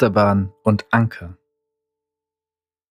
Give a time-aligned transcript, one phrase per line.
[0.00, 1.36] Achterbahn und Anker.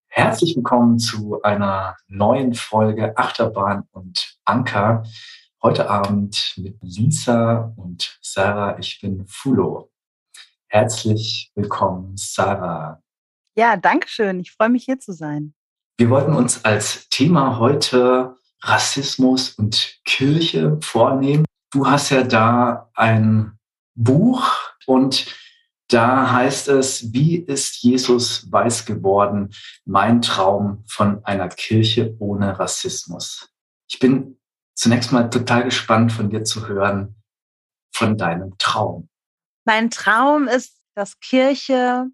[0.10, 5.02] Herzlich willkommen zu einer neuen Folge Achterbahn und Anker.
[5.64, 8.78] Heute Abend mit Lisa und Sarah.
[8.78, 9.90] Ich bin Fulo.
[10.68, 13.02] Herzlich willkommen, Sarah.
[13.56, 14.40] Ja, danke schön.
[14.40, 15.56] Ich freue mich hier zu sein.
[15.98, 21.46] Wir wollten uns als Thema heute Rassismus und Kirche vornehmen.
[21.72, 23.58] Du hast ja da ein
[23.96, 24.48] Buch
[24.86, 25.39] und
[25.90, 29.54] da heißt es, wie ist Jesus weiß geworden?
[29.86, 33.50] Mein Traum von einer Kirche ohne Rassismus.
[33.90, 34.40] Ich bin
[34.76, 37.16] zunächst mal total gespannt von dir zu hören,
[37.92, 39.10] von deinem Traum.
[39.66, 42.06] Mein Traum ist, dass Kirche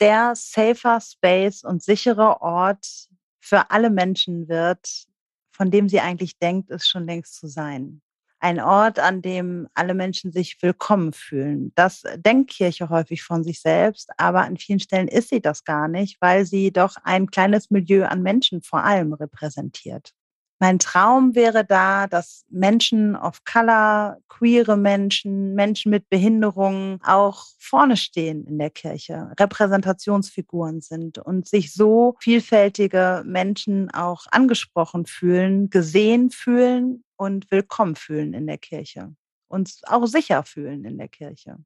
[0.00, 3.08] der safer Space und sichere Ort
[3.40, 5.06] für alle Menschen wird,
[5.50, 8.00] von dem sie eigentlich denkt, es schon längst zu sein
[8.40, 11.72] ein Ort, an dem alle Menschen sich willkommen fühlen.
[11.74, 15.88] Das denkt Kirche häufig von sich selbst, aber an vielen Stellen ist sie das gar
[15.88, 20.12] nicht, weil sie doch ein kleines Milieu an Menschen vor allem repräsentiert.
[20.60, 27.96] Mein Traum wäre da, dass Menschen of Color, queere Menschen, Menschen mit Behinderungen auch vorne
[27.96, 36.30] stehen in der Kirche, Repräsentationsfiguren sind und sich so vielfältige Menschen auch angesprochen fühlen, gesehen
[36.30, 39.14] fühlen und willkommen fühlen in der Kirche
[39.48, 41.56] und auch sicher fühlen in der Kirche.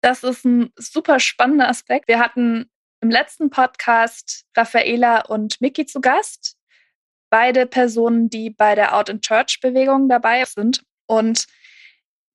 [0.00, 2.08] Das ist ein super spannender Aspekt.
[2.08, 6.56] Wir hatten im letzten Podcast Raffaela und Miki zu Gast
[7.28, 10.84] beide Personen, die bei der Out in Church Bewegung dabei sind.
[11.06, 11.46] Und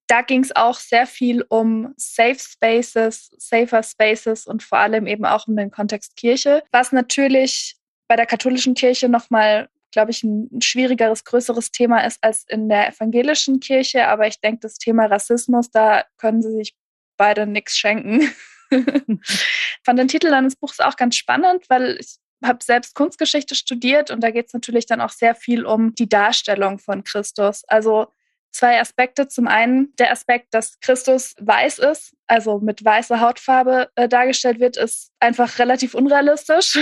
[0.08, 5.24] da ging es auch sehr viel um Safe Spaces, Safer Spaces und vor allem eben
[5.24, 7.76] auch um den Kontext Kirche, was natürlich
[8.08, 12.88] bei der katholischen Kirche nochmal, glaube ich, ein, schwierigeres, größeres Thema ist als in der
[12.88, 14.08] evangelischen Kirche.
[14.08, 16.74] Aber ich denke, das Thema Rassismus, da können sie sich
[17.16, 18.30] beide nichts schenken.
[19.84, 24.22] fand den Titel deines Buchs auch ganz spannend, weil ich habe selbst Kunstgeschichte studiert und
[24.22, 27.64] da geht es natürlich dann auch sehr viel um die Darstellung von Christus.
[27.68, 28.08] Also
[28.52, 29.28] zwei Aspekte.
[29.28, 34.76] Zum einen der Aspekt, dass Christus weiß ist, also mit weißer Hautfarbe äh, dargestellt wird,
[34.76, 36.78] ist einfach relativ unrealistisch,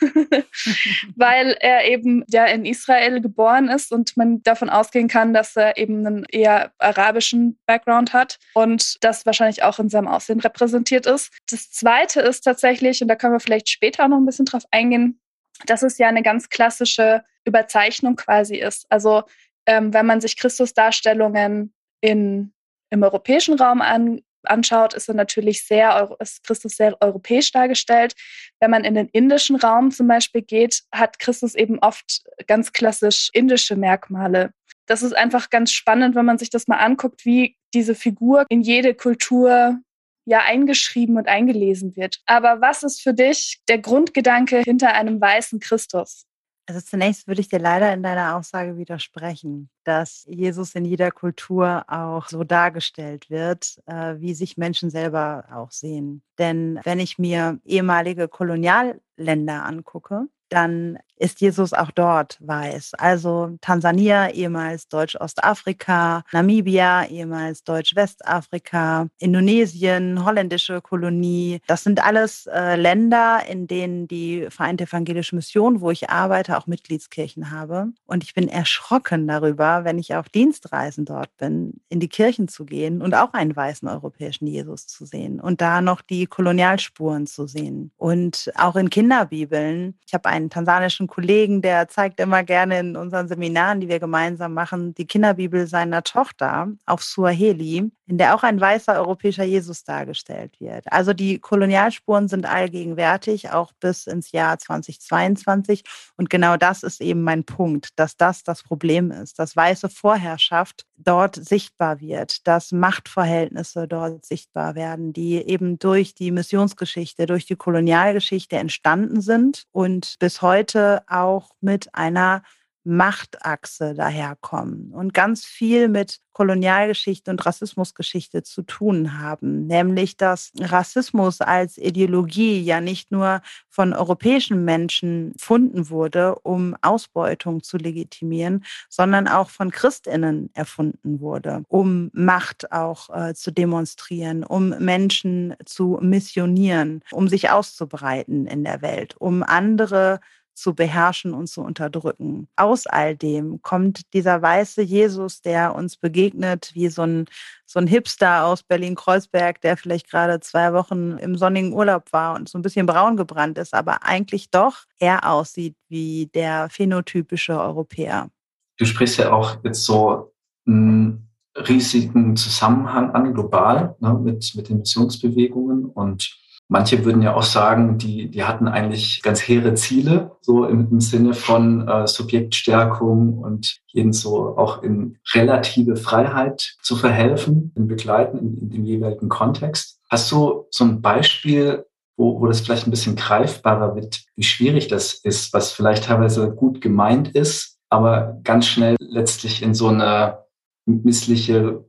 [1.16, 5.76] weil er eben ja in Israel geboren ist und man davon ausgehen kann, dass er
[5.76, 11.30] eben einen eher arabischen Background hat und das wahrscheinlich auch in seinem Aussehen repräsentiert ist.
[11.48, 14.64] Das zweite ist tatsächlich, und da können wir vielleicht später auch noch ein bisschen drauf
[14.72, 15.20] eingehen,
[15.66, 18.86] dass es ja eine ganz klassische Überzeichnung quasi ist.
[18.90, 19.22] Also
[19.68, 22.52] ähm, wenn man sich Christusdarstellungen in,
[22.90, 28.14] im europäischen Raum an, anschaut, ist er natürlich sehr, ist Christus sehr europäisch dargestellt.
[28.60, 33.28] Wenn man in den indischen Raum zum Beispiel geht, hat Christus eben oft ganz klassisch
[33.34, 34.52] indische Merkmale.
[34.86, 38.62] Das ist einfach ganz spannend, wenn man sich das mal anguckt, wie diese Figur in
[38.62, 39.78] jede Kultur
[40.24, 42.20] ja eingeschrieben und eingelesen wird.
[42.24, 46.24] Aber was ist für dich der Grundgedanke hinter einem weißen Christus?
[46.68, 51.82] Also zunächst würde ich dir leider in deiner Aussage widersprechen, dass Jesus in jeder Kultur
[51.88, 56.22] auch so dargestellt wird, äh, wie sich Menschen selber auch sehen.
[56.38, 62.94] Denn wenn ich mir ehemalige Kolonialländer angucke, dann ist Jesus auch dort weiß.
[62.94, 71.60] Also Tansania, ehemals Deutsch-Ostafrika, Namibia, ehemals Deutsch-Westafrika, Indonesien, holländische Kolonie.
[71.66, 76.66] Das sind alles äh, Länder, in denen die Vereinte Evangelische Mission, wo ich arbeite, auch
[76.66, 77.88] Mitgliedskirchen habe.
[78.06, 82.64] Und ich bin erschrocken darüber, wenn ich auf Dienstreisen dort bin, in die Kirchen zu
[82.64, 87.46] gehen und auch einen weißen europäischen Jesus zu sehen und da noch die Kolonialspuren zu
[87.46, 87.90] sehen.
[87.96, 89.98] Und auch in Kinderbibeln.
[90.06, 94.54] Ich habe einen tansanischen Kollegen, der zeigt immer gerne in unseren Seminaren, die wir gemeinsam
[94.54, 100.58] machen, die Kinderbibel seiner Tochter auf Suaheli, in der auch ein weißer europäischer Jesus dargestellt
[100.60, 100.90] wird.
[100.90, 105.84] Also die Kolonialspuren sind allgegenwärtig, auch bis ins Jahr 2022.
[106.16, 110.86] Und genau das ist eben mein Punkt, dass das das Problem ist, dass weiße Vorherrschaft
[110.96, 117.56] dort sichtbar wird, dass Machtverhältnisse dort sichtbar werden, die eben durch die Missionsgeschichte, durch die
[117.56, 122.42] Kolonialgeschichte entstanden sind und bis heute auch mit einer
[122.88, 129.66] Machtachse daherkommen und ganz viel mit Kolonialgeschichte und Rassismusgeschichte zu tun haben.
[129.66, 137.62] Nämlich, dass Rassismus als Ideologie ja nicht nur von europäischen Menschen erfunden wurde, um Ausbeutung
[137.62, 144.70] zu legitimieren, sondern auch von Christinnen erfunden wurde, um Macht auch äh, zu demonstrieren, um
[144.78, 150.20] Menschen zu missionieren, um sich auszubreiten in der Welt, um andere
[150.58, 152.48] zu beherrschen und zu unterdrücken.
[152.56, 157.26] Aus all dem kommt dieser weiße Jesus, der uns begegnet, wie so ein,
[157.64, 162.48] so ein Hipster aus Berlin-Kreuzberg, der vielleicht gerade zwei Wochen im sonnigen Urlaub war und
[162.48, 168.30] so ein bisschen braun gebrannt ist, aber eigentlich doch eher aussieht wie der phänotypische Europäer.
[168.78, 170.32] Du sprichst ja auch jetzt so
[170.66, 176.36] einen riesigen Zusammenhang an, global, ne, mit, mit den Missionsbewegungen und
[176.70, 181.00] Manche würden ja auch sagen, die, die hatten eigentlich ganz hehre Ziele, so im, im
[181.00, 188.38] Sinne von äh, Subjektstärkung und jeden so auch in relative Freiheit zu verhelfen, in Begleiten,
[188.38, 189.98] in, in dem jeweiligen Kontext.
[190.10, 191.86] Hast du so ein Beispiel,
[192.18, 196.50] wo, wo das vielleicht ein bisschen greifbarer wird, wie schwierig das ist, was vielleicht teilweise
[196.50, 200.40] gut gemeint ist, aber ganz schnell letztlich in so eine
[200.84, 201.82] missliche,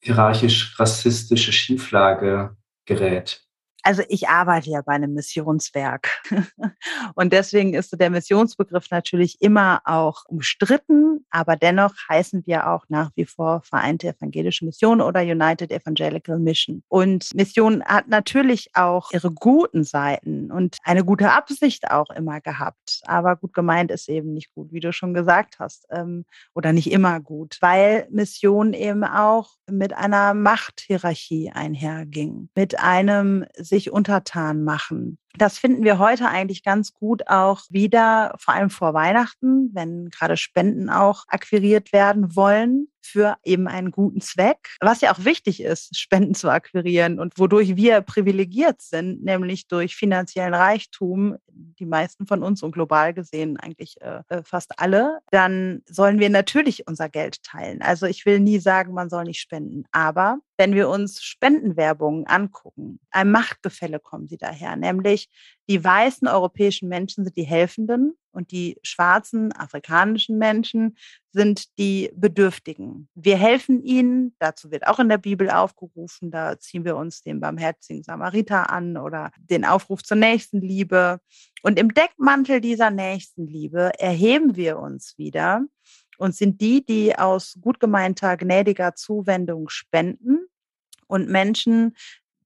[0.00, 3.43] hierarchisch-rassistische Schieflage gerät?
[3.84, 6.08] Also ich arbeite ja bei einem Missionswerk.
[7.14, 13.10] Und deswegen ist der Missionsbegriff natürlich immer auch umstritten, aber dennoch heißen wir auch nach
[13.14, 16.82] wie vor Vereinte Evangelische Mission oder United Evangelical Mission.
[16.88, 23.02] Und Mission hat natürlich auch ihre guten Seiten und eine gute Absicht auch immer gehabt.
[23.04, 26.90] Aber gut gemeint ist eben nicht gut, wie du schon gesagt hast, ähm, oder nicht
[26.90, 35.18] immer gut, weil Mission eben auch mit einer Machthierarchie einherging, mit einem sich untertan machen.
[35.36, 40.36] Das finden wir heute eigentlich ganz gut auch wieder, vor allem vor Weihnachten, wenn gerade
[40.36, 44.70] Spenden auch akquiriert werden wollen für eben einen guten Zweck.
[44.80, 49.96] Was ja auch wichtig ist, Spenden zu akquirieren und wodurch wir privilegiert sind, nämlich durch
[49.96, 55.82] finanziellen Reichtum, die meisten von uns und global gesehen eigentlich äh, äh fast alle, dann
[55.86, 57.82] sollen wir natürlich unser Geld teilen.
[57.82, 63.00] Also ich will nie sagen, man soll nicht spenden, aber wenn wir uns Spendenwerbungen angucken,
[63.10, 65.23] ein Machtgefälle kommen sie daher, nämlich
[65.68, 70.96] die weißen europäischen Menschen sind die Helfenden und die schwarzen afrikanischen Menschen
[71.32, 73.08] sind die Bedürftigen.
[73.14, 77.40] Wir helfen ihnen, dazu wird auch in der Bibel aufgerufen, da ziehen wir uns den
[77.40, 81.20] barmherzigen Samariter an oder den Aufruf zur Nächstenliebe.
[81.62, 85.62] Und im Deckmantel dieser Nächstenliebe erheben wir uns wieder
[86.18, 90.46] und sind die, die aus gut gemeinter, gnädiger Zuwendung spenden
[91.06, 91.94] und Menschen,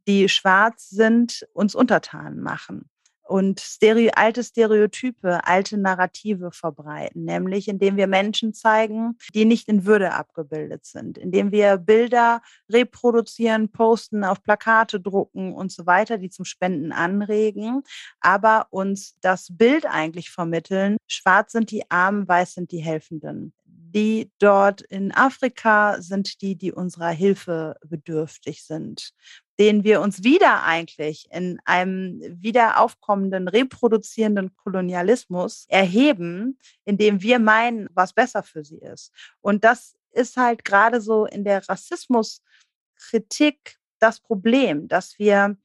[0.09, 2.91] die schwarz sind, uns untertan machen
[3.29, 9.85] und Stereo, alte Stereotype, alte Narrative verbreiten, nämlich indem wir Menschen zeigen, die nicht in
[9.85, 12.41] Würde abgebildet sind, indem wir Bilder
[12.71, 17.83] reproduzieren, posten, auf Plakate drucken und so weiter, die zum Spenden anregen,
[18.21, 23.53] aber uns das Bild eigentlich vermitteln, schwarz sind die Armen, weiß sind die Helfenden
[23.95, 29.13] die dort in Afrika sind die, die unserer Hilfe bedürftig sind
[29.59, 37.89] den wir uns wieder eigentlich in einem wieder aufkommenden, reproduzierenden Kolonialismus erheben, indem wir meinen,
[37.93, 39.13] was besser für sie ist.
[39.41, 45.57] Und das ist halt gerade so in der Rassismuskritik das Problem, dass wir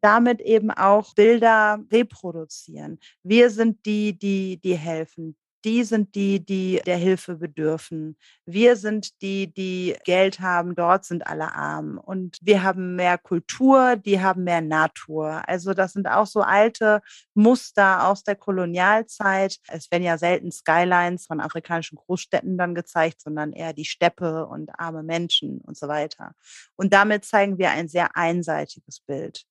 [0.00, 3.00] damit eben auch Bilder reproduzieren.
[3.24, 8.16] Wir sind die, die, die helfen die sind die, die der Hilfe bedürfen.
[8.44, 11.98] Wir sind die, die Geld haben, dort sind alle arm.
[11.98, 15.42] Und wir haben mehr Kultur, die haben mehr Natur.
[15.48, 17.00] Also das sind auch so alte
[17.34, 19.58] Muster aus der Kolonialzeit.
[19.68, 24.70] Es werden ja selten Skylines von afrikanischen Großstädten dann gezeigt, sondern eher die Steppe und
[24.78, 26.34] arme Menschen und so weiter.
[26.76, 29.46] Und damit zeigen wir ein sehr einseitiges Bild.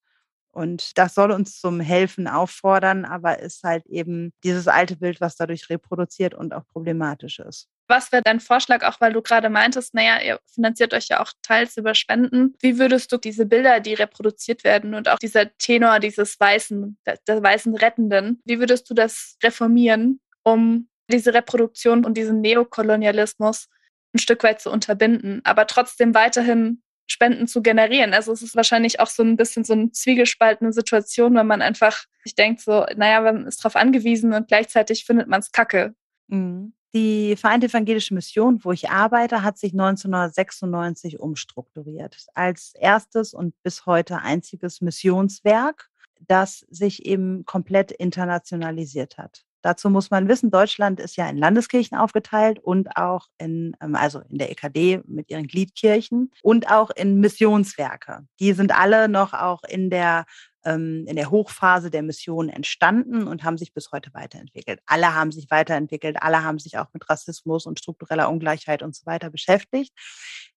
[0.52, 5.36] Und das soll uns zum Helfen auffordern, aber ist halt eben dieses alte Bild, was
[5.36, 7.68] dadurch reproduziert und auch problematisch ist.
[7.88, 11.32] Was wäre dein Vorschlag, auch weil du gerade meintest, naja, ihr finanziert euch ja auch
[11.42, 12.54] teils über Spenden.
[12.60, 17.42] Wie würdest du diese Bilder, die reproduziert werden und auch dieser Tenor dieses weißen, der,
[17.42, 23.68] weißen Rettenden, wie würdest du das reformieren, um diese Reproduktion und diesen Neokolonialismus
[24.14, 26.82] ein Stück weit zu unterbinden, aber trotzdem weiterhin
[27.12, 28.14] Spenden zu generieren.
[28.14, 32.04] Also es ist wahrscheinlich auch so ein bisschen so eine zwiegespaltene Situation, wenn man einfach
[32.24, 35.94] sich denkt, so, naja, man ist darauf angewiesen und gleichzeitig findet man es kacke.
[36.28, 36.72] Mhm.
[36.94, 42.26] Die Vereinte Evangelische Mission, wo ich arbeite, hat sich 1996 umstrukturiert.
[42.34, 45.88] Als erstes und bis heute einziges Missionswerk,
[46.20, 49.44] das sich eben komplett internationalisiert hat.
[49.62, 54.20] Dazu muss man wissen, Deutschland ist ja in Landeskirchen aufgeteilt und auch in, ähm, also
[54.28, 58.26] in der EKD mit ihren Gliedkirchen und auch in Missionswerke.
[58.40, 60.26] Die sind alle noch auch in der
[60.64, 64.80] ähm, in der Hochphase der Mission entstanden und haben sich bis heute weiterentwickelt.
[64.86, 69.06] Alle haben sich weiterentwickelt, alle haben sich auch mit Rassismus und struktureller Ungleichheit und so
[69.06, 69.92] weiter beschäftigt.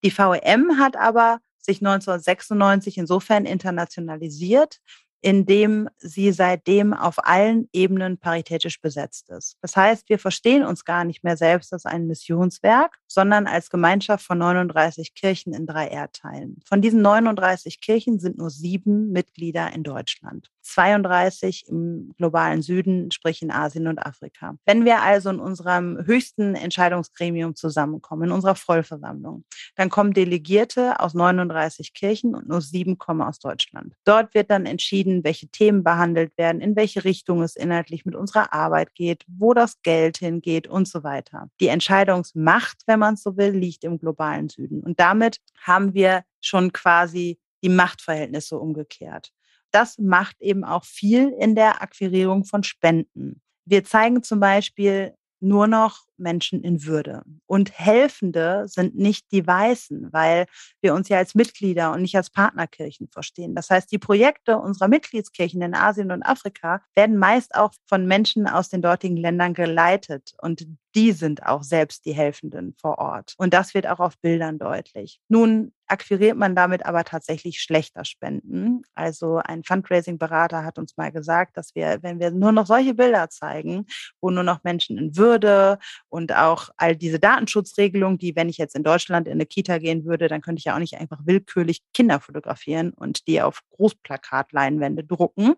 [0.04, 4.80] Die VEM hat aber sich 1996 insofern internationalisiert,
[5.26, 9.58] indem sie seitdem auf allen Ebenen paritätisch besetzt ist.
[9.60, 14.24] Das heißt, wir verstehen uns gar nicht mehr selbst als ein Missionswerk, sondern als Gemeinschaft
[14.24, 16.60] von 39 Kirchen in drei Erdteilen.
[16.64, 20.52] Von diesen 39 Kirchen sind nur sieben Mitglieder in Deutschland.
[20.66, 24.56] 32 im globalen Süden, sprich in Asien und Afrika.
[24.66, 29.46] Wenn wir also in unserem höchsten Entscheidungsgremium zusammenkommen, in unserer Vollversammlung,
[29.76, 33.94] dann kommen Delegierte aus 39 Kirchen und nur sieben kommen aus Deutschland.
[34.04, 38.54] Dort wird dann entschieden, welche Themen behandelt werden, in welche Richtung es inhaltlich mit unserer
[38.54, 41.50] Arbeit geht, wo das Geld hingeht und so weiter.
[41.60, 44.82] Die Entscheidungsmacht, wenn man es so will, liegt im globalen Süden.
[44.82, 49.32] Und damit haben wir schon quasi die Machtverhältnisse umgekehrt
[49.76, 53.42] das macht eben auch viel in der Akquirierung von Spenden.
[53.66, 57.24] Wir zeigen zum Beispiel nur noch Menschen in Würde.
[57.46, 60.46] Und Helfende sind nicht die Weißen, weil
[60.82, 63.54] wir uns ja als Mitglieder und nicht als Partnerkirchen verstehen.
[63.54, 68.48] Das heißt, die Projekte unserer Mitgliedskirchen in Asien und Afrika werden meist auch von Menschen
[68.48, 70.34] aus den dortigen Ländern geleitet.
[70.42, 70.66] Und
[70.96, 73.34] die sind auch selbst die Helfenden vor Ort.
[73.38, 75.20] Und das wird auch auf Bildern deutlich.
[75.28, 78.84] Nun akquiriert man damit aber tatsächlich schlechter Spenden.
[78.96, 83.30] Also ein Fundraising-Berater hat uns mal gesagt, dass wir, wenn wir nur noch solche Bilder
[83.30, 83.86] zeigen,
[84.22, 85.78] wo nur noch Menschen in Würde
[86.10, 90.06] und auch all diese Datenschutzregelungen, die, wenn ich jetzt in Deutschland in eine Kita gehen
[90.06, 95.04] würde, dann könnte ich ja auch nicht einfach willkürlich Kinder fotografieren und die auf Großplakatleinwände
[95.04, 95.54] drucken.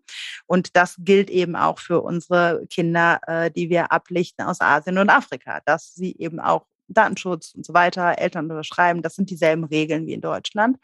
[0.46, 5.10] Und das gilt eben auch für unsere Kinder, äh, die wir ablichten aus Asien und
[5.10, 5.27] Afrika,
[5.66, 10.14] dass sie eben auch Datenschutz und so weiter, Eltern unterschreiben, das sind dieselben Regeln wie
[10.14, 10.78] in Deutschland.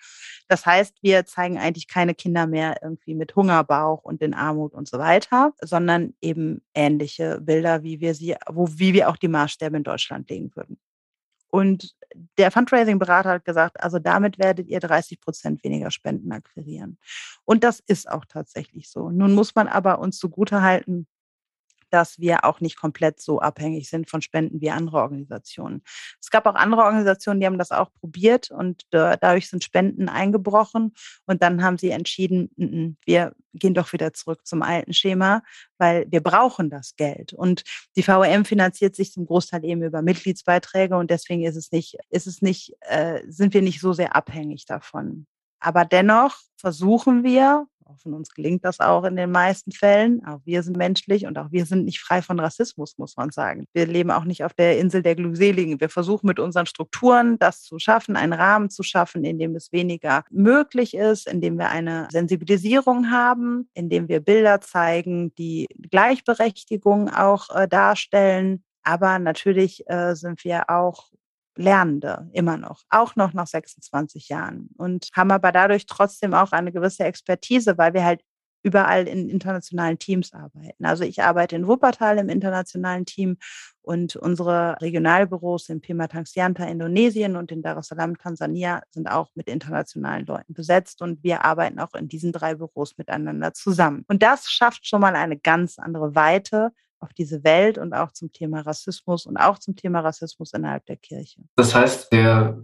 [0.47, 4.87] Das heißt, wir zeigen eigentlich keine Kinder mehr irgendwie mit Hungerbauch und in Armut und
[4.87, 9.77] so weiter, sondern eben ähnliche Bilder, wie wir sie, wo, wie wir auch die Maßstäbe
[9.77, 10.77] in Deutschland legen würden.
[11.49, 11.95] Und
[12.39, 16.97] der Fundraising-Berater hat gesagt, also damit werdet ihr 30 Prozent weniger Spenden akquirieren.
[17.45, 19.11] Und das ist auch tatsächlich so.
[19.11, 21.07] Nun muss man aber uns zugutehalten,
[21.93, 25.83] dass wir auch nicht komplett so abhängig sind von Spenden wie andere Organisationen.
[26.19, 30.93] Es gab auch andere Organisationen, die haben das auch probiert und dadurch sind Spenden eingebrochen
[31.27, 35.43] und dann haben sie entschieden, wir gehen doch wieder zurück zum alten Schema,
[35.77, 37.33] weil wir brauchen das Geld.
[37.33, 37.63] Und
[37.95, 42.25] die VRM finanziert sich zum Großteil eben über Mitgliedsbeiträge und deswegen ist es nicht, ist
[42.25, 45.27] es nicht, äh, sind wir nicht so sehr abhängig davon.
[45.59, 47.67] Aber dennoch versuchen wir,
[48.01, 50.25] von uns gelingt das auch in den meisten Fällen.
[50.25, 53.65] Auch wir sind menschlich und auch wir sind nicht frei von Rassismus, muss man sagen.
[53.73, 55.79] Wir leben auch nicht auf der Insel der Glückseligen.
[55.79, 59.71] Wir versuchen mit unseren Strukturen das zu schaffen, einen Rahmen zu schaffen, in dem es
[59.71, 65.67] weniger möglich ist, in dem wir eine Sensibilisierung haben, in dem wir Bilder zeigen, die
[65.91, 68.63] Gleichberechtigung auch äh, darstellen.
[68.83, 71.09] Aber natürlich äh, sind wir auch
[71.55, 76.71] Lernende immer noch, auch noch nach 26 Jahren und haben aber dadurch trotzdem auch eine
[76.71, 78.21] gewisse Expertise, weil wir halt
[78.63, 80.85] überall in internationalen Teams arbeiten.
[80.85, 83.37] Also ich arbeite in Wuppertal im internationalen Team
[83.81, 89.49] und unsere Regionalbüros in Pematangsianta, Indonesien und in Dar es Salaam, Tansania sind auch mit
[89.49, 94.05] internationalen Leuten besetzt und wir arbeiten auch in diesen drei Büros miteinander zusammen.
[94.07, 96.71] Und das schafft schon mal eine ganz andere Weite
[97.03, 100.97] auf diese Welt und auch zum Thema Rassismus und auch zum Thema Rassismus innerhalb der
[100.97, 101.41] Kirche.
[101.55, 102.63] Das heißt, der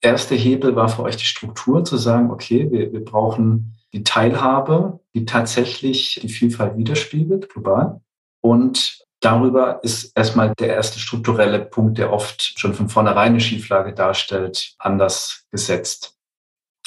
[0.00, 5.00] erste Hebel war für euch die Struktur, zu sagen, okay, wir, wir brauchen die Teilhabe,
[5.14, 8.00] die tatsächlich die Vielfalt widerspiegelt, global.
[8.40, 13.94] Und darüber ist erstmal der erste strukturelle Punkt, der oft schon von vornherein eine Schieflage
[13.94, 16.16] darstellt, anders gesetzt.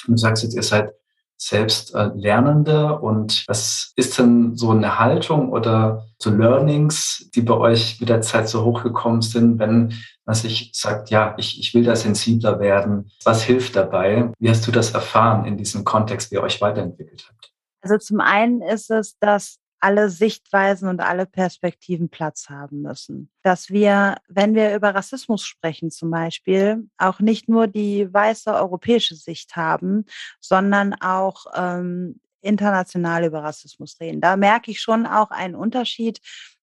[0.06, 0.94] Und du sagst jetzt, ihr seid
[1.38, 7.54] selbst äh, Lernende und was ist denn so eine Haltung oder so Learnings, die bei
[7.54, 9.94] euch mit der Zeit so hochgekommen sind, wenn
[10.26, 13.12] man sich sagt, ja, ich, ich will da sensibler werden.
[13.24, 14.32] Was hilft dabei?
[14.40, 17.54] Wie hast du das erfahren in diesem Kontext, wie ihr euch weiterentwickelt habt?
[17.82, 23.32] Also zum einen ist es, dass alle Sichtweisen und alle Perspektiven Platz haben müssen.
[23.42, 29.16] Dass wir, wenn wir über Rassismus sprechen zum Beispiel, auch nicht nur die weiße europäische
[29.16, 30.04] Sicht haben,
[30.42, 34.20] sondern auch ähm, international über Rassismus reden.
[34.20, 36.20] Da merke ich schon auch einen Unterschied,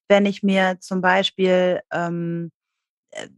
[0.06, 2.63] wenn ich mir zum Beispiel ähm, äh,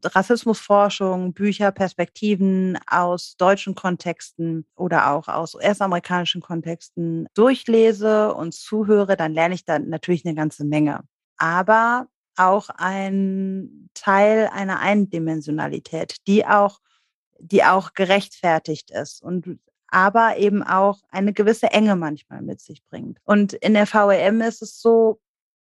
[0.05, 9.35] Rassismusforschung, Bücher, Perspektiven aus deutschen Kontexten oder auch aus US-amerikanischen Kontexten durchlese und zuhöre, dann
[9.35, 11.01] lerne ich da natürlich eine ganze Menge.
[11.37, 12.07] Aber
[12.37, 16.81] auch ein Teil einer Eindimensionalität, die auch,
[17.39, 23.19] die auch gerechtfertigt ist und aber eben auch eine gewisse Enge manchmal mit sich bringt.
[23.25, 25.21] Und in der VEM ist es so,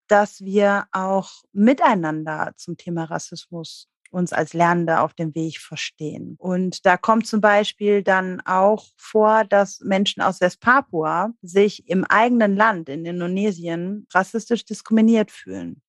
[0.08, 6.36] dass wir auch miteinander zum Thema Rassismus uns als Lernende auf dem Weg verstehen.
[6.38, 12.56] Und da kommt zum Beispiel dann auch vor, dass Menschen aus Westpapua sich im eigenen
[12.56, 15.82] Land in Indonesien rassistisch diskriminiert fühlen.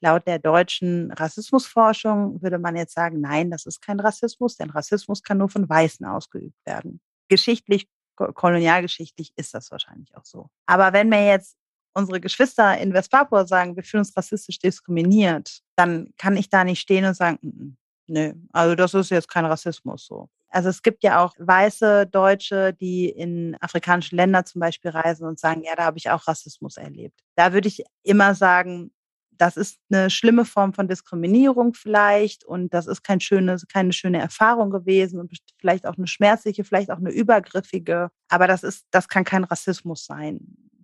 [0.00, 5.22] Laut der deutschen Rassismusforschung würde man jetzt sagen, nein, das ist kein Rassismus, denn Rassismus
[5.22, 7.00] kann nur von Weißen ausgeübt werden.
[7.28, 10.48] Geschichtlich, kolonialgeschichtlich ist das wahrscheinlich auch so.
[10.66, 11.56] Aber wenn mir jetzt
[11.92, 16.80] unsere Geschwister in Westpapua sagen, wir fühlen uns rassistisch diskriminiert, dann kann ich da nicht
[16.80, 17.76] stehen und sagen, mm, mm,
[18.08, 20.28] nö, also das ist jetzt kein Rassismus so.
[20.50, 25.38] Also es gibt ja auch weiße Deutsche, die in afrikanische Länder zum Beispiel reisen und
[25.38, 27.20] sagen, ja, da habe ich auch Rassismus erlebt.
[27.36, 28.90] Da würde ich immer sagen,
[29.30, 34.18] das ist eine schlimme Form von Diskriminierung vielleicht und das ist kein schöne, keine schöne
[34.20, 38.10] Erfahrung gewesen und vielleicht auch eine schmerzliche, vielleicht auch eine übergriffige.
[38.28, 40.40] Aber das ist, das kann kein Rassismus sein.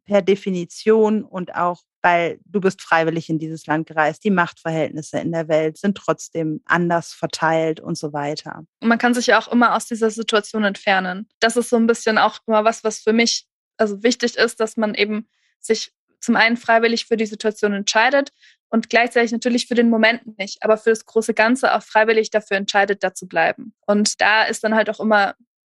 [0.06, 4.25] Per Definition und auch, weil du bist freiwillig in dieses Land gereist.
[4.25, 8.64] Die Machtverhältnisse in der Welt sind trotzdem anders verteilt und so weiter.
[8.80, 11.28] Man kann sich ja auch immer aus dieser Situation entfernen.
[11.40, 13.46] Das ist so ein bisschen auch immer was, was für mich
[13.76, 15.28] also wichtig ist, dass man eben
[15.60, 18.32] sich zum einen freiwillig für die Situation entscheidet
[18.68, 22.56] und gleichzeitig natürlich für den Moment nicht, aber für das große Ganze auch freiwillig dafür
[22.56, 23.75] entscheidet, da zu bleiben.
[23.86, 25.34] Und da ist dann halt auch immer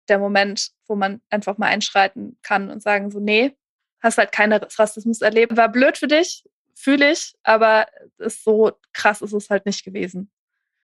[0.09, 3.55] der Moment, wo man einfach mal einschreiten kann und sagen so, nee,
[4.01, 5.55] hast halt keine Rassismus erlebt.
[5.57, 6.43] War blöd für dich,
[6.73, 10.31] fühle ich, aber ist so krass ist es halt nicht gewesen.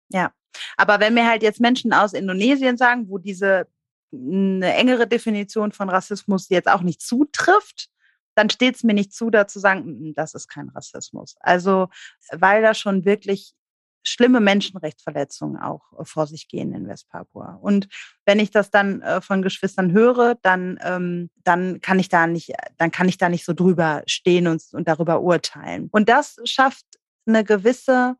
[0.09, 0.33] Ja,
[0.77, 3.67] aber wenn mir halt jetzt Menschen aus Indonesien sagen, wo diese
[4.13, 7.89] eine engere Definition von Rassismus jetzt auch nicht zutrifft,
[8.35, 11.35] dann steht es mir nicht zu, da zu sagen, das ist kein Rassismus.
[11.39, 11.89] Also,
[12.31, 13.53] weil da schon wirklich
[14.03, 17.59] schlimme Menschenrechtsverletzungen auch äh, vor sich gehen in Westpapua.
[17.61, 17.87] Und
[18.25, 22.53] wenn ich das dann äh, von Geschwistern höre, dann, ähm, dann kann ich da nicht,
[22.77, 25.89] dann kann ich da nicht so drüber stehen und, und darüber urteilen.
[25.91, 26.85] Und das schafft
[27.25, 28.17] eine gewisse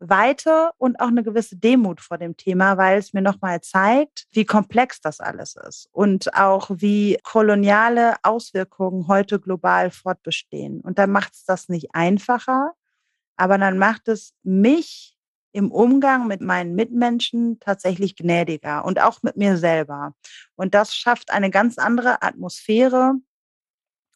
[0.00, 4.44] Weite und auch eine gewisse Demut vor dem Thema, weil es mir nochmal zeigt, wie
[4.44, 10.80] komplex das alles ist und auch wie koloniale Auswirkungen heute global fortbestehen.
[10.80, 12.74] Und dann macht es das nicht einfacher,
[13.36, 15.17] aber dann macht es mich
[15.58, 20.14] im Umgang mit meinen Mitmenschen tatsächlich gnädiger und auch mit mir selber.
[20.54, 23.14] Und das schafft eine ganz andere Atmosphäre,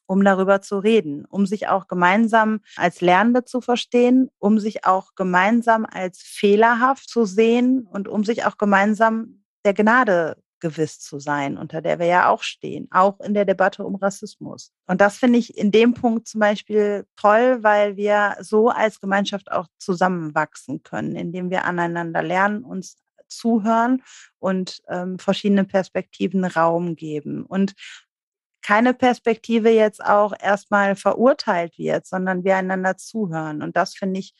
[0.06, 5.16] um darüber zu reden, um sich auch gemeinsam als Lernende zu verstehen, um sich auch
[5.16, 11.58] gemeinsam als fehlerhaft zu sehen und um sich auch gemeinsam der Gnade gewiss zu sein,
[11.58, 14.72] unter der wir ja auch stehen, auch in der Debatte um Rassismus.
[14.86, 19.52] Und das finde ich in dem Punkt zum Beispiel toll, weil wir so als Gemeinschaft
[19.52, 22.96] auch zusammenwachsen können, indem wir aneinander lernen, uns
[23.28, 24.02] zuhören
[24.38, 27.44] und ähm, verschiedene Perspektiven Raum geben.
[27.44, 27.74] Und
[28.62, 33.62] keine Perspektive jetzt auch erstmal verurteilt wird, sondern wir einander zuhören.
[33.62, 34.34] Und das finde ich,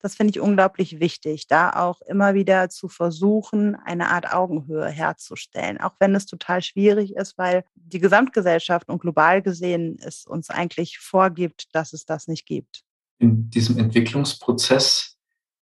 [0.00, 5.80] das finde ich unglaublich wichtig, da auch immer wieder zu versuchen, eine Art Augenhöhe herzustellen,
[5.80, 10.98] auch wenn es total schwierig ist, weil die Gesamtgesellschaft und global gesehen es uns eigentlich
[10.98, 12.82] vorgibt, dass es das nicht gibt.
[13.18, 15.16] In diesem Entwicklungsprozess,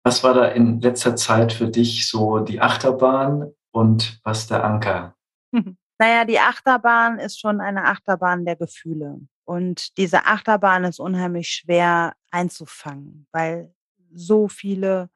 [0.03, 5.15] was war da in letzter Zeit für dich so die Achterbahn und was der Anker?
[6.01, 9.19] Naja, die Achterbahn ist schon eine Achterbahn der Gefühle.
[9.45, 13.71] Und diese Achterbahn ist unheimlich schwer einzufangen, weil
[14.13, 15.09] so viele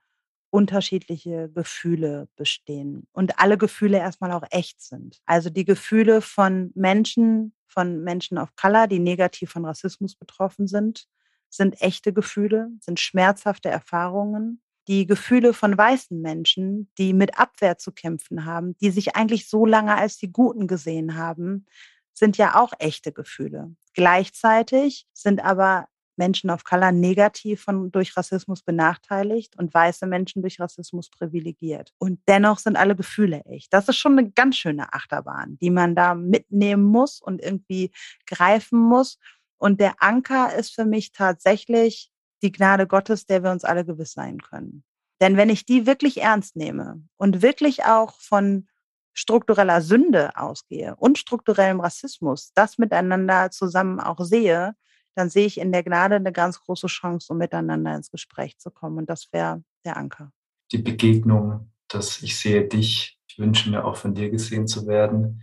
[0.49, 5.21] unterschiedliche Gefühle bestehen und alle Gefühle erstmal auch echt sind.
[5.25, 11.07] Also die Gefühle von Menschen, von Menschen of Color, die negativ von Rassismus betroffen sind,
[11.49, 17.91] sind echte Gefühle, sind schmerzhafte Erfahrungen die Gefühle von weißen Menschen, die mit Abwehr zu
[17.91, 21.65] kämpfen haben, die sich eigentlich so lange als die Guten gesehen haben,
[22.13, 23.75] sind ja auch echte Gefühle.
[23.93, 30.59] Gleichzeitig sind aber Menschen of Color negativ von, durch Rassismus benachteiligt und weiße Menschen durch
[30.59, 31.93] Rassismus privilegiert.
[31.97, 33.73] Und dennoch sind alle Gefühle echt.
[33.73, 37.91] Das ist schon eine ganz schöne Achterbahn, die man da mitnehmen muss und irgendwie
[38.25, 39.17] greifen muss.
[39.57, 44.13] Und der Anker ist für mich tatsächlich die Gnade Gottes, der wir uns alle gewiss
[44.13, 44.83] sein können.
[45.21, 48.67] Denn wenn ich die wirklich ernst nehme und wirklich auch von
[49.13, 54.75] struktureller Sünde ausgehe und strukturellem Rassismus, das miteinander zusammen auch sehe,
[55.15, 58.69] dann sehe ich in der Gnade eine ganz große Chance, um miteinander ins Gespräch zu
[58.69, 58.97] kommen.
[58.97, 60.31] Und das wäre der Anker.
[60.71, 65.41] Die Begegnung, dass ich sehe dich, ich wünsche mir auch von dir gesehen zu werden.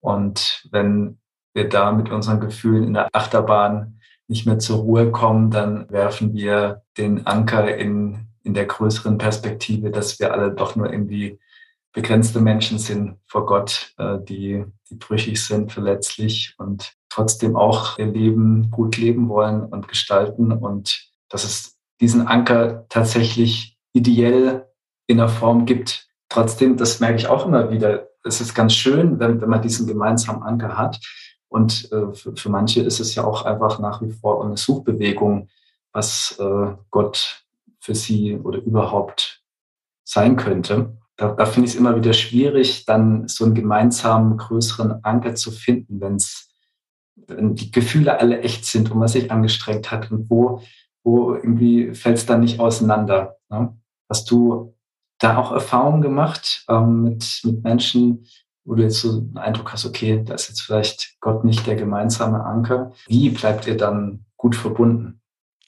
[0.00, 1.18] Und wenn
[1.54, 6.34] wir da mit unseren Gefühlen in der Achterbahn nicht mehr zur Ruhe kommen, dann werfen
[6.34, 11.38] wir den Anker in, in der größeren Perspektive, dass wir alle doch nur irgendwie
[11.96, 18.04] begrenzte Menschen sind vor Gott, äh, die, die brüchig sind, verletzlich und trotzdem auch ihr
[18.04, 24.66] Leben gut leben wollen und gestalten und dass es diesen Anker tatsächlich ideell
[25.06, 26.06] in der Form gibt.
[26.28, 29.86] Trotzdem, das merke ich auch immer wieder, es ist ganz schön, wenn, wenn man diesen
[29.86, 31.00] gemeinsamen Anker hat.
[31.48, 35.48] Und äh, für, für, manche ist es ja auch einfach nach wie vor eine Suchbewegung,
[35.92, 37.46] was äh, Gott
[37.80, 39.42] für sie oder überhaupt
[40.04, 40.98] sein könnte.
[41.16, 45.50] Da, da finde ich es immer wieder schwierig, dann so einen gemeinsamen, größeren Anker zu
[45.50, 46.46] finden, wenn es
[47.28, 50.60] wenn die Gefühle alle echt sind und man sich angestrengt hat und wo,
[51.02, 53.36] wo irgendwie fällt es dann nicht auseinander.
[53.48, 53.76] Ne?
[54.08, 54.74] Hast du
[55.18, 58.26] da auch Erfahrungen gemacht ähm, mit, mit Menschen,
[58.64, 61.76] wo du jetzt so einen Eindruck hast, okay, da ist jetzt vielleicht Gott nicht der
[61.76, 62.92] gemeinsame Anker.
[63.06, 65.20] Wie bleibt ihr dann gut verbunden?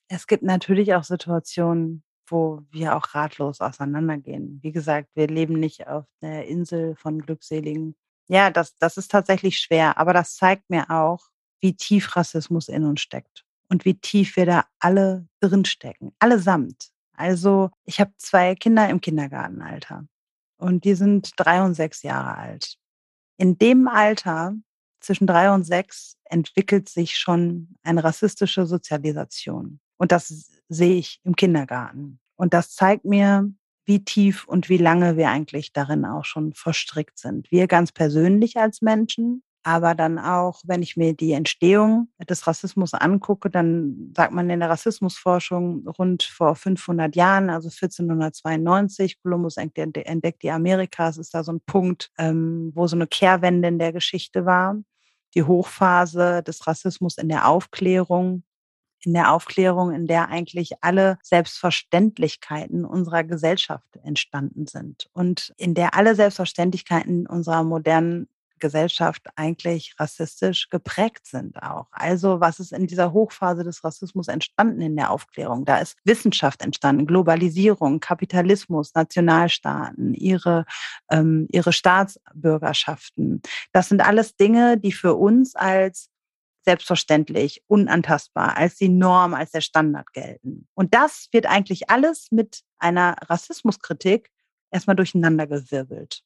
[0.08, 4.60] Es gibt natürlich auch Situationen, wo wir auch ratlos auseinandergehen.
[4.62, 7.96] Wie gesagt, wir leben nicht auf der Insel von Glückseligen.
[8.28, 11.28] Ja, das, das ist tatsächlich schwer, aber das zeigt mir auch,
[11.60, 16.90] wie tief Rassismus in uns steckt und wie tief wir da alle drinstecken, allesamt.
[17.12, 20.06] Also ich habe zwei Kinder im Kindergartenalter
[20.58, 22.76] und die sind drei und sechs Jahre alt.
[23.38, 24.54] In dem Alter
[25.00, 29.80] zwischen drei und sechs entwickelt sich schon eine rassistische Sozialisation.
[29.98, 32.20] Und das sehe ich im Kindergarten.
[32.36, 33.50] Und das zeigt mir,
[33.84, 37.50] wie tief und wie lange wir eigentlich darin auch schon verstrickt sind.
[37.50, 42.94] Wir ganz persönlich als Menschen, aber dann auch, wenn ich mir die Entstehung des Rassismus
[42.94, 50.42] angucke, dann sagt man in der Rassismusforschung rund vor 500 Jahren, also 1492, Kolumbus entdeckt
[50.42, 54.46] die Amerikas, ist da so ein Punkt, ähm, wo so eine Kehrwende in der Geschichte
[54.46, 54.76] war.
[55.34, 58.44] Die Hochphase des Rassismus in der Aufklärung,
[59.04, 65.94] in der Aufklärung, in der eigentlich alle Selbstverständlichkeiten unserer Gesellschaft entstanden sind und in der
[65.94, 71.86] alle Selbstverständlichkeiten unserer modernen Gesellschaft eigentlich rassistisch geprägt sind auch.
[71.90, 75.64] Also was ist in dieser Hochphase des Rassismus entstanden in der Aufklärung?
[75.64, 80.64] Da ist Wissenschaft entstanden, Globalisierung, Kapitalismus, Nationalstaaten, ihre,
[81.10, 83.42] ähm, ihre Staatsbürgerschaften.
[83.72, 86.10] Das sind alles Dinge, die für uns als
[86.68, 90.68] selbstverständlich, unantastbar, als die Norm, als der Standard gelten.
[90.74, 94.30] Und das wird eigentlich alles mit einer Rassismuskritik
[94.70, 96.20] erstmal durcheinandergewirbelt.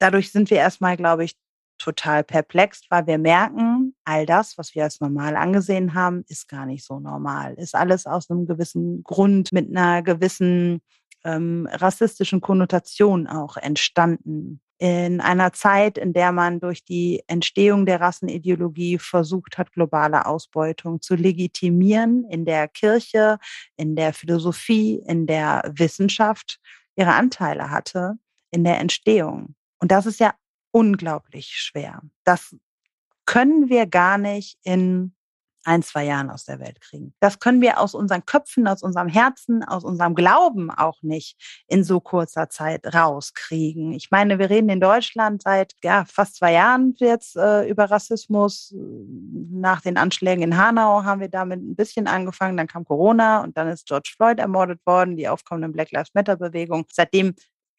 [0.00, 1.36] Dadurch sind wir erstmal, glaube ich,
[1.78, 6.66] total perplex, weil wir merken, all das, was wir als normal angesehen haben, ist gar
[6.66, 7.54] nicht so normal.
[7.54, 10.80] Ist alles aus einem gewissen Grund mit einer gewissen
[11.22, 14.60] ähm, rassistischen Konnotation auch entstanden.
[14.84, 21.00] In einer Zeit, in der man durch die Entstehung der Rassenideologie versucht hat, globale Ausbeutung
[21.00, 23.38] zu legitimieren, in der Kirche,
[23.78, 26.60] in der Philosophie, in der Wissenschaft
[26.96, 28.18] ihre Anteile hatte
[28.50, 29.54] in der Entstehung.
[29.78, 30.34] Und das ist ja
[30.70, 32.02] unglaublich schwer.
[32.24, 32.54] Das
[33.24, 35.14] können wir gar nicht in
[35.64, 37.14] ein, zwei Jahren aus der Welt kriegen.
[37.20, 41.84] Das können wir aus unseren Köpfen, aus unserem Herzen, aus unserem Glauben auch nicht in
[41.84, 43.92] so kurzer Zeit rauskriegen.
[43.92, 48.74] Ich meine, wir reden in Deutschland seit ja, fast zwei Jahren jetzt äh, über Rassismus.
[48.76, 52.56] Nach den Anschlägen in Hanau haben wir damit ein bisschen angefangen.
[52.56, 56.36] Dann kam Corona und dann ist George Floyd ermordet worden, die aufkommende Black Lives Matter
[56.36, 56.84] Bewegung.
[56.92, 57.34] Seitdem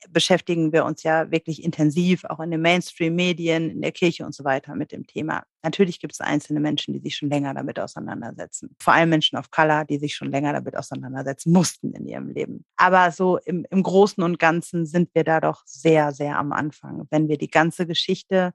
[0.10, 4.44] beschäftigen wir uns ja wirklich intensiv, auch in den Mainstream-Medien, in der Kirche und so
[4.44, 5.44] weiter mit dem Thema.
[5.63, 8.76] Natürlich gibt es einzelne Menschen, die sich schon länger damit auseinandersetzen.
[8.80, 12.65] Vor allem Menschen of Color, die sich schon länger damit auseinandersetzen mussten in ihrem Leben.
[12.76, 17.08] Aber so im, im Großen und Ganzen sind wir da doch sehr, sehr am Anfang,
[17.10, 18.54] wenn wir die ganze Geschichte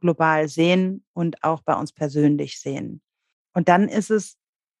[0.00, 3.00] global sehen und auch bei uns persönlich sehen.
[3.54, 4.36] Und dann ist es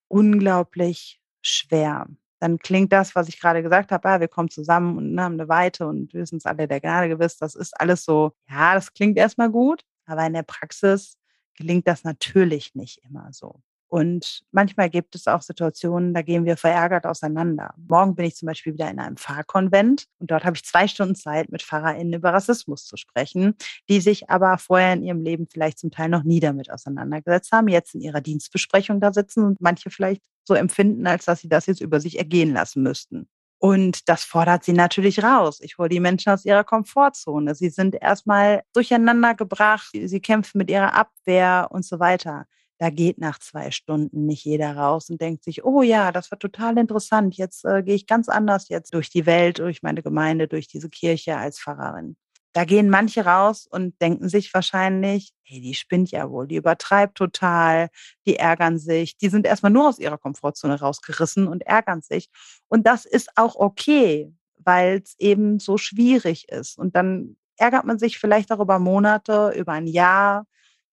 [0.08, 2.06] unglaublich schwer
[2.38, 5.34] dann klingt das, was ich gerade gesagt habe, ah, wir kommen zusammen und ne, haben
[5.34, 7.38] eine Weite und wir sind uns alle der Gnade gewiss.
[7.38, 11.16] Das ist alles so, ja, das klingt erstmal gut, aber in der Praxis
[11.54, 13.60] gelingt das natürlich nicht immer so.
[13.88, 17.72] Und manchmal gibt es auch Situationen, da gehen wir verärgert auseinander.
[17.76, 21.14] Morgen bin ich zum Beispiel wieder in einem Pfarrkonvent und dort habe ich zwei Stunden
[21.14, 23.54] Zeit, mit PfarrerInnen über Rassismus zu sprechen,
[23.88, 27.68] die sich aber vorher in ihrem Leben vielleicht zum Teil noch nie damit auseinandergesetzt haben,
[27.68, 31.66] jetzt in ihrer Dienstbesprechung da sitzen und manche vielleicht so empfinden, als dass sie das
[31.66, 33.28] jetzt über sich ergehen lassen müssten.
[33.58, 35.60] Und das fordert sie natürlich raus.
[35.60, 37.54] Ich hole die Menschen aus ihrer Komfortzone.
[37.54, 39.90] Sie sind erstmal durcheinander gebracht.
[39.92, 42.46] Sie kämpfen mit ihrer Abwehr und so weiter
[42.78, 46.38] da geht nach zwei Stunden nicht jeder raus und denkt sich, oh ja, das war
[46.38, 47.36] total interessant.
[47.36, 50.90] Jetzt äh, gehe ich ganz anders jetzt durch die Welt, durch meine Gemeinde, durch diese
[50.90, 52.16] Kirche als Pfarrerin.
[52.56, 57.18] Da gehen manche raus und denken sich wahrscheinlich, hey, die spinnt ja wohl, die übertreibt
[57.18, 57.90] total,
[58.24, 62.30] die ärgern sich, die sind erstmal nur aus ihrer Komfortzone rausgerissen und ärgern sich.
[62.68, 66.78] Und das ist auch okay, weil es eben so schwierig ist.
[66.78, 70.46] Und dann ärgert man sich vielleicht auch über Monate, über ein Jahr,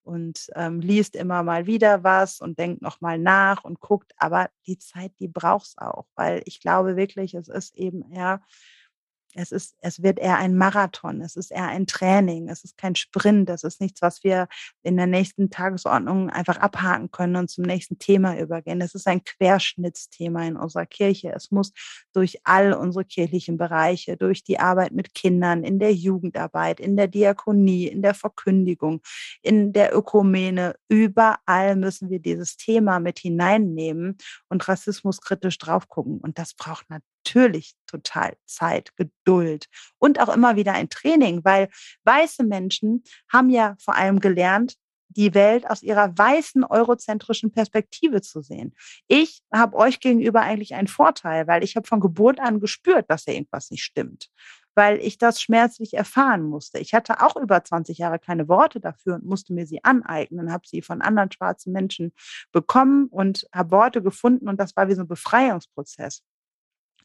[0.03, 4.11] und ähm, liest immer mal wieder was und denkt nochmal nach und guckt.
[4.17, 8.41] Aber die Zeit, die braucht es auch, weil ich glaube wirklich, es ist eben eher
[9.35, 11.21] Es ist, es wird eher ein Marathon.
[11.21, 12.49] Es ist eher ein Training.
[12.49, 13.49] Es ist kein Sprint.
[13.49, 14.47] Es ist nichts, was wir
[14.83, 18.81] in der nächsten Tagesordnung einfach abhaken können und zum nächsten Thema übergehen.
[18.81, 21.31] Es ist ein Querschnittsthema in unserer Kirche.
[21.35, 21.71] Es muss
[22.13, 27.07] durch all unsere kirchlichen Bereiche, durch die Arbeit mit Kindern, in der Jugendarbeit, in der
[27.07, 29.01] Diakonie, in der Verkündigung,
[29.41, 34.17] in der Ökumene, überall müssen wir dieses Thema mit hineinnehmen
[34.49, 36.19] und Rassismus kritisch drauf gucken.
[36.19, 36.89] Und das braucht
[37.25, 41.69] natürlich total Zeit, Geduld und auch immer wieder ein Training, weil
[42.03, 44.75] weiße Menschen haben ja vor allem gelernt,
[45.09, 48.73] die Welt aus ihrer weißen eurozentrischen Perspektive zu sehen.
[49.07, 53.25] Ich habe euch gegenüber eigentlich einen Vorteil, weil ich habe von Geburt an gespürt, dass
[53.25, 54.29] da irgendwas nicht stimmt,
[54.73, 56.79] weil ich das schmerzlich erfahren musste.
[56.79, 60.67] Ich hatte auch über 20 Jahre keine Worte dafür und musste mir sie aneignen, habe
[60.67, 62.11] sie von anderen schwarzen Menschen
[62.51, 66.23] bekommen und habe Worte gefunden und das war wie so ein Befreiungsprozess.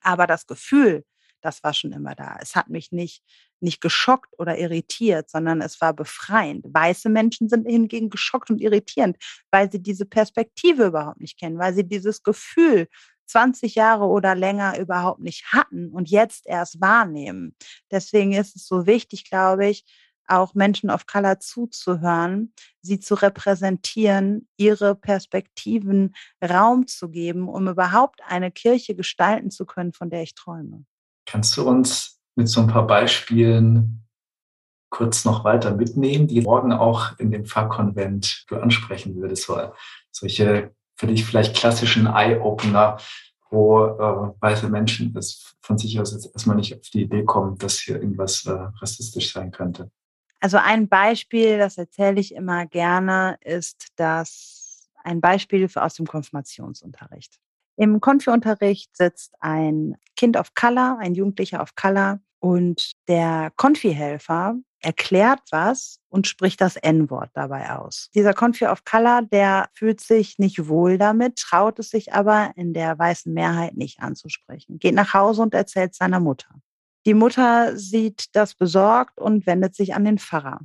[0.03, 1.05] Aber das Gefühl,
[1.41, 2.37] das war schon immer da.
[2.41, 3.23] Es hat mich nicht,
[3.61, 6.65] nicht geschockt oder irritiert, sondern es war befreiend.
[6.69, 9.17] Weiße Menschen sind hingegen geschockt und irritierend,
[9.51, 12.89] weil sie diese Perspektive überhaupt nicht kennen, weil sie dieses Gefühl
[13.27, 17.55] 20 Jahre oder länger überhaupt nicht hatten und jetzt erst wahrnehmen.
[17.91, 19.85] Deswegen ist es so wichtig, glaube ich,
[20.29, 28.21] auch Menschen of Color zuzuhören, sie zu repräsentieren, ihre Perspektiven Raum zu geben, um überhaupt
[28.27, 30.85] eine Kirche gestalten zu können, von der ich träume.
[31.27, 34.05] Kannst du uns mit so ein paar Beispielen
[34.91, 39.45] kurz noch weiter mitnehmen, die morgen auch in dem Pfarrkonvent du ansprechen würdest?
[39.45, 39.73] So,
[40.11, 42.99] solche für dich vielleicht klassischen Eye-Opener,
[43.51, 47.57] wo äh, weiße Menschen es von sich aus jetzt erstmal nicht auf die Idee kommen,
[47.59, 49.91] dass hier irgendwas äh, rassistisch sein könnte.
[50.41, 57.39] Also ein Beispiel, das erzähle ich immer gerne, ist das ein Beispiel aus dem Konfirmationsunterricht.
[57.77, 65.41] Im Konfi-Unterricht sitzt ein Kind of Color, ein Jugendlicher of Color und der Konfi-Helfer erklärt
[65.51, 68.11] was und spricht das N-Wort dabei aus.
[68.15, 72.73] Dieser Konfi of Color, der fühlt sich nicht wohl damit, traut es sich aber in
[72.75, 76.49] der weißen Mehrheit nicht anzusprechen, geht nach Hause und erzählt seiner Mutter.
[77.07, 80.61] Die Mutter sieht das besorgt und wendet sich an den Pfarrer.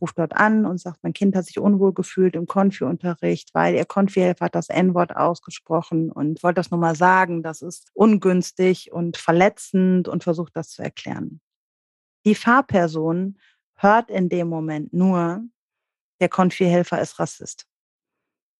[0.00, 3.84] Ruft dort an und sagt, mein Kind hat sich unwohl gefühlt im Konfi-Unterricht, weil ihr
[3.84, 9.16] Konfi-Helfer hat das N-Wort ausgesprochen und wollte das nur mal sagen, das ist ungünstig und
[9.16, 11.40] verletzend und versucht das zu erklären.
[12.24, 13.38] Die Fahrperson
[13.76, 15.44] hört in dem Moment nur,
[16.20, 17.66] der Konfi-Helfer ist Rassist.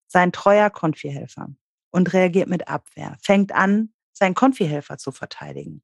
[0.07, 1.49] Sein treuer Konfi-Helfer
[1.91, 5.83] und reagiert mit Abwehr, fängt an, seinen Konfi-Helfer zu verteidigen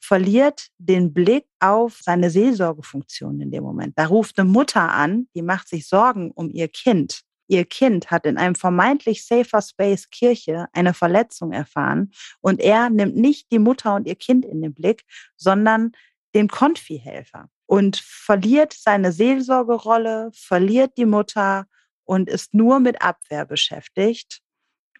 [0.00, 3.98] verliert den Blick auf seine Seelsorgefunktion in dem Moment.
[3.98, 7.22] Da ruft eine Mutter an, die macht sich Sorgen um ihr Kind.
[7.46, 13.16] Ihr Kind hat in einem vermeintlich safer Space Kirche eine Verletzung erfahren und er nimmt
[13.16, 15.04] nicht die Mutter und ihr Kind in den Blick,
[15.36, 15.92] sondern
[16.34, 21.66] den Konfi-Helfer und verliert seine Seelsorgerolle, verliert die Mutter
[22.04, 24.40] und ist nur mit Abwehr beschäftigt.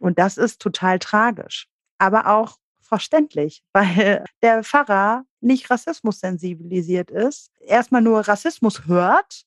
[0.00, 1.68] Und das ist total tragisch.
[1.98, 2.56] Aber auch
[2.94, 9.42] verständlich, weil der Pfarrer nicht Rassismus sensibilisiert ist, erstmal nur Rassismus hört,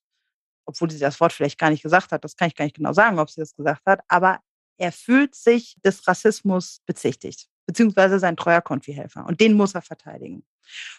[0.65, 2.91] obwohl sie das Wort vielleicht gar nicht gesagt hat, das kann ich gar nicht genau
[2.91, 4.39] sagen, ob sie das gesagt hat, aber
[4.77, 10.45] er fühlt sich des Rassismus bezichtigt, beziehungsweise sein treuer Konfihelfer und den muss er verteidigen.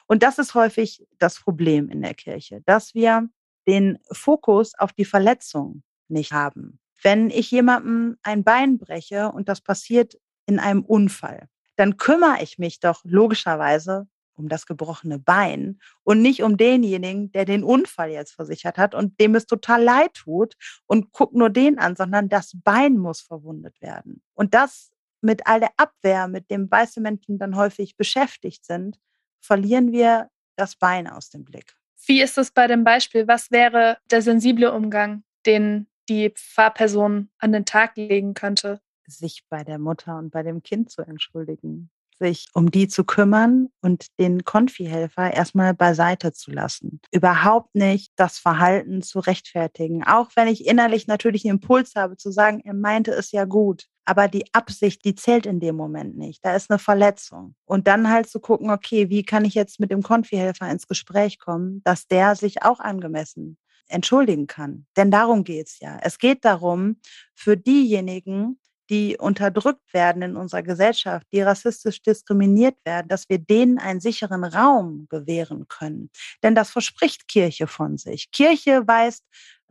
[0.07, 3.29] Und das ist häufig das Problem in der Kirche, dass wir
[3.67, 6.81] den Fokus auf die Verletzung nicht haben.
[7.03, 12.59] Wenn ich jemandem ein Bein breche und das passiert in einem Unfall, dann kümmere ich
[12.59, 18.33] mich doch logischerweise um das gebrochene Bein und nicht um denjenigen, der den Unfall jetzt
[18.33, 20.55] versichert hat und dem es total leid tut
[20.87, 24.23] und guck nur den an, sondern das Bein muss verwundet werden.
[24.35, 28.99] Und das mit all der Abwehr, mit dem weiße Menschen dann häufig beschäftigt sind,
[29.41, 31.75] verlieren wir das Bein aus dem Blick.
[32.07, 33.27] Wie ist es bei dem Beispiel?
[33.27, 38.81] Was wäre der sensible Umgang, den die Fahrperson an den Tag legen könnte?
[39.09, 43.69] Sich bei der Mutter und bei dem Kind zu entschuldigen, sich um die zu kümmern
[43.81, 47.01] und den Konfi-Helfer erstmal beiseite zu lassen.
[47.13, 52.31] Überhaupt nicht das Verhalten zu rechtfertigen, auch wenn ich innerlich natürlich einen Impuls habe zu
[52.31, 53.87] sagen, er meinte es ja gut.
[54.05, 56.43] Aber die Absicht, die zählt in dem Moment nicht.
[56.43, 57.55] Da ist eine Verletzung.
[57.67, 61.39] Und dann halt zu gucken, okay, wie kann ich jetzt mit dem Konfi-Helfer ins Gespräch
[61.39, 64.87] kommen, dass der sich auch angemessen entschuldigen kann.
[64.97, 65.99] Denn darum geht's ja.
[66.03, 67.01] Es geht darum,
[67.35, 68.59] für diejenigen,
[68.91, 74.45] die unterdrückt werden in unserer Gesellschaft, die rassistisch diskriminiert werden, dass wir denen einen sicheren
[74.45, 76.11] Raum gewähren können.
[76.43, 78.31] Denn das verspricht Kirche von sich.
[78.31, 79.25] Kirche weist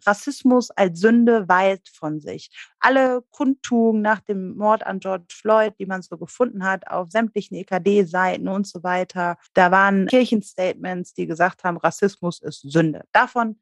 [0.06, 2.50] Rassismus als Sünde weit von sich.
[2.80, 7.58] Alle Kundtugungen nach dem Mord an George Floyd, die man so gefunden hat, auf sämtlichen
[7.58, 13.06] EKD-Seiten und so weiter, da waren Kirchenstatements, die gesagt haben, Rassismus ist Sünde.
[13.12, 13.60] Davon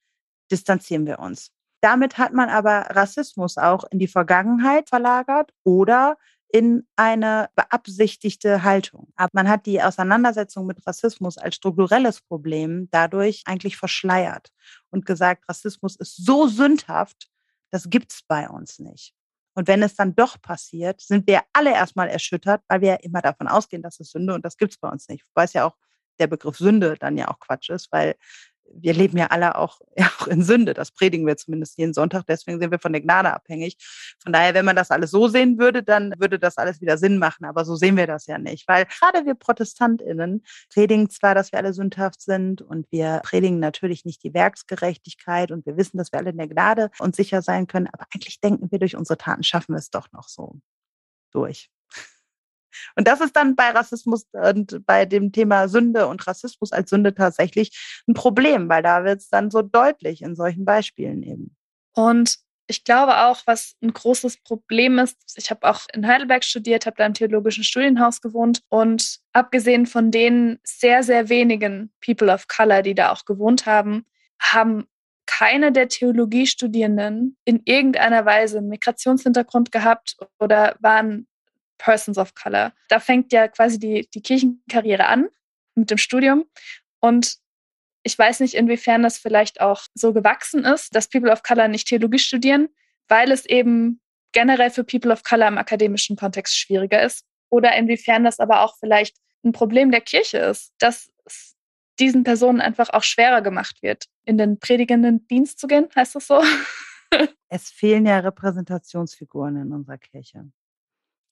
[0.52, 1.55] distanzieren wir uns.
[1.86, 6.18] Damit hat man aber Rassismus auch in die Vergangenheit verlagert oder
[6.52, 9.14] in eine beabsichtigte Haltung.
[9.16, 14.50] Aber man hat die Auseinandersetzung mit Rassismus als strukturelles Problem dadurch eigentlich verschleiert
[14.90, 17.30] und gesagt, Rassismus ist so sündhaft,
[17.70, 19.14] das gibt's bei uns nicht.
[19.54, 23.22] Und wenn es dann doch passiert, sind wir alle erstmal erschüttert, weil wir ja immer
[23.22, 25.24] davon ausgehen, dass es Sünde und das gibt's bei uns nicht.
[25.28, 25.76] Wobei es ja auch
[26.18, 28.16] der Begriff Sünde dann ja auch Quatsch ist, weil
[28.74, 30.74] wir leben ja alle auch, ja, auch in Sünde.
[30.74, 32.26] Das predigen wir zumindest jeden Sonntag.
[32.28, 33.78] Deswegen sind wir von der Gnade abhängig.
[34.22, 37.18] Von daher, wenn man das alles so sehen würde, dann würde das alles wieder Sinn
[37.18, 37.46] machen.
[37.46, 38.68] Aber so sehen wir das ja nicht.
[38.68, 44.06] Weil gerade wir ProtestantInnen predigen zwar, dass wir alle sündhaft sind und wir predigen natürlich
[44.06, 47.68] nicht die Werksgerechtigkeit und wir wissen, dass wir alle in der Gnade und sicher sein
[47.68, 47.88] können.
[47.92, 50.56] Aber eigentlich denken wir, durch unsere Taten schaffen wir es doch noch so
[51.32, 51.70] durch.
[52.96, 57.14] Und das ist dann bei Rassismus und bei dem Thema Sünde und Rassismus als Sünde
[57.14, 61.56] tatsächlich ein Problem, weil da wird es dann so deutlich in solchen Beispielen eben.
[61.94, 66.86] Und ich glaube auch, was ein großes Problem ist, ich habe auch in Heidelberg studiert,
[66.86, 72.48] habe da im theologischen Studienhaus gewohnt und abgesehen von den sehr, sehr wenigen People of
[72.48, 74.06] Color, die da auch gewohnt haben,
[74.40, 74.88] haben
[75.28, 81.28] keine der Theologiestudierenden in irgendeiner Weise einen Migrationshintergrund gehabt oder waren
[81.78, 82.74] Persons of Color.
[82.90, 85.30] Da fängt ja quasi die, die Kirchenkarriere an
[85.76, 86.46] mit dem Studium.
[87.00, 87.38] Und
[88.04, 91.88] ich weiß nicht, inwiefern das vielleicht auch so gewachsen ist, dass People of Color nicht
[91.88, 92.70] Theologie studieren,
[93.08, 94.00] weil es eben
[94.32, 97.26] generell für People of Color im akademischen Kontext schwieriger ist.
[97.50, 101.56] Oder inwiefern das aber auch vielleicht ein Problem der Kirche ist, dass es
[102.00, 106.28] diesen Personen einfach auch schwerer gemacht wird, in den predigenden Dienst zu gehen, heißt das
[106.28, 106.44] so?
[107.50, 110.52] es fehlen ja Repräsentationsfiguren in unserer Kirche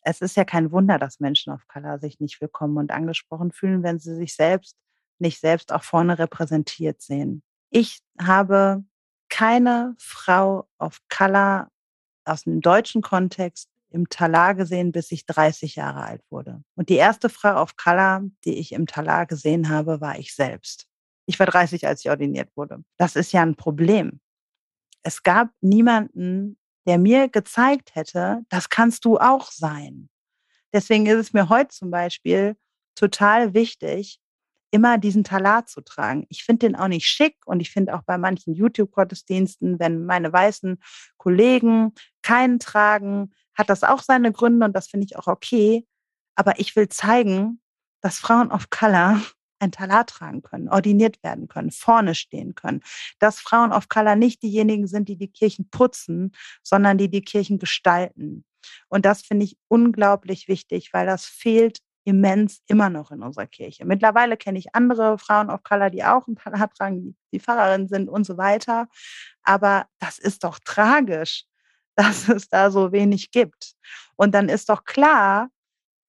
[0.03, 3.83] es ist ja kein Wunder, dass Menschen of Color sich nicht willkommen und angesprochen fühlen,
[3.83, 4.75] wenn sie sich selbst
[5.19, 7.43] nicht selbst auch vorne repräsentiert sehen.
[7.69, 8.83] Ich habe
[9.29, 11.69] keine Frau of Color
[12.25, 16.63] aus dem deutschen Kontext im Talar gesehen, bis ich 30 Jahre alt wurde.
[16.75, 20.87] Und die erste Frau of Color, die ich im Talar gesehen habe, war ich selbst.
[21.25, 22.83] Ich war 30, als ich ordiniert wurde.
[22.97, 24.19] Das ist ja ein Problem.
[25.03, 30.09] Es gab niemanden der mir gezeigt hätte, das kannst du auch sein.
[30.73, 32.55] Deswegen ist es mir heute zum Beispiel
[32.95, 34.19] total wichtig,
[34.71, 36.25] immer diesen Talar zu tragen.
[36.29, 40.33] Ich finde den auch nicht schick und ich finde auch bei manchen YouTube-Gottesdiensten, wenn meine
[40.33, 40.81] weißen
[41.17, 41.93] Kollegen
[42.23, 45.85] keinen tragen, hat das auch seine Gründe und das finde ich auch okay.
[46.35, 47.61] Aber ich will zeigen,
[48.01, 49.21] dass Frauen of Color
[49.63, 52.81] ein Talar tragen können, ordiniert werden können, vorne stehen können.
[53.19, 57.59] Dass Frauen of Color nicht diejenigen sind, die die Kirchen putzen, sondern die die Kirchen
[57.59, 58.45] gestalten.
[58.87, 63.85] Und das finde ich unglaublich wichtig, weil das fehlt immens immer noch in unserer Kirche.
[63.85, 68.09] Mittlerweile kenne ich andere Frauen of Color, die auch ein Talar tragen, die Pfarrerin sind
[68.09, 68.87] und so weiter.
[69.43, 71.45] Aber das ist doch tragisch,
[71.95, 73.73] dass es da so wenig gibt.
[74.15, 75.49] Und dann ist doch klar,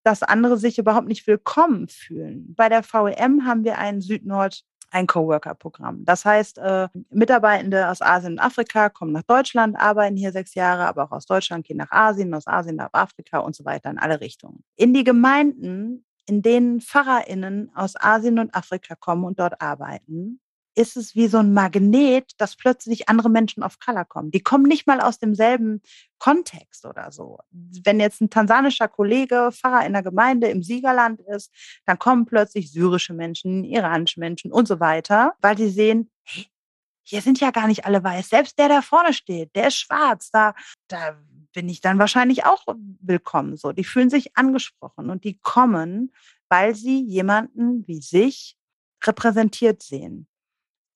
[0.04, 2.54] dass andere sich überhaupt nicht willkommen fühlen.
[2.54, 6.04] Bei der VEM haben wir ein Süd-Nord ein Coworker-Programm.
[6.04, 10.86] Das heißt, äh, Mitarbeitende aus Asien und Afrika kommen nach Deutschland, arbeiten hier sechs Jahre,
[10.86, 13.98] aber auch aus Deutschland gehen nach Asien, aus Asien nach Afrika und so weiter in
[13.98, 14.62] alle Richtungen.
[14.76, 20.40] In die Gemeinden, in denen PfarrerInnen aus Asien und Afrika kommen und dort arbeiten,
[20.74, 24.30] ist es wie so ein Magnet, dass plötzlich andere Menschen auf Color kommen.
[24.30, 25.82] Die kommen nicht mal aus demselben
[26.18, 27.38] Kontext oder so.
[27.50, 31.50] Wenn jetzt ein tansanischer Kollege Pfarrer in der Gemeinde im Siegerland ist,
[31.86, 36.46] dann kommen plötzlich syrische Menschen, iranische Menschen und so weiter, weil sie sehen, hey,
[37.02, 38.30] hier sind ja gar nicht alle weiß.
[38.30, 40.30] Selbst der, der vorne steht, der ist schwarz.
[40.30, 40.54] Da,
[40.88, 41.18] da
[41.52, 42.64] bin ich dann wahrscheinlich auch
[43.00, 43.56] willkommen.
[43.56, 46.12] So, die fühlen sich angesprochen und die kommen,
[46.48, 48.56] weil sie jemanden wie sich
[49.04, 50.26] repräsentiert sehen.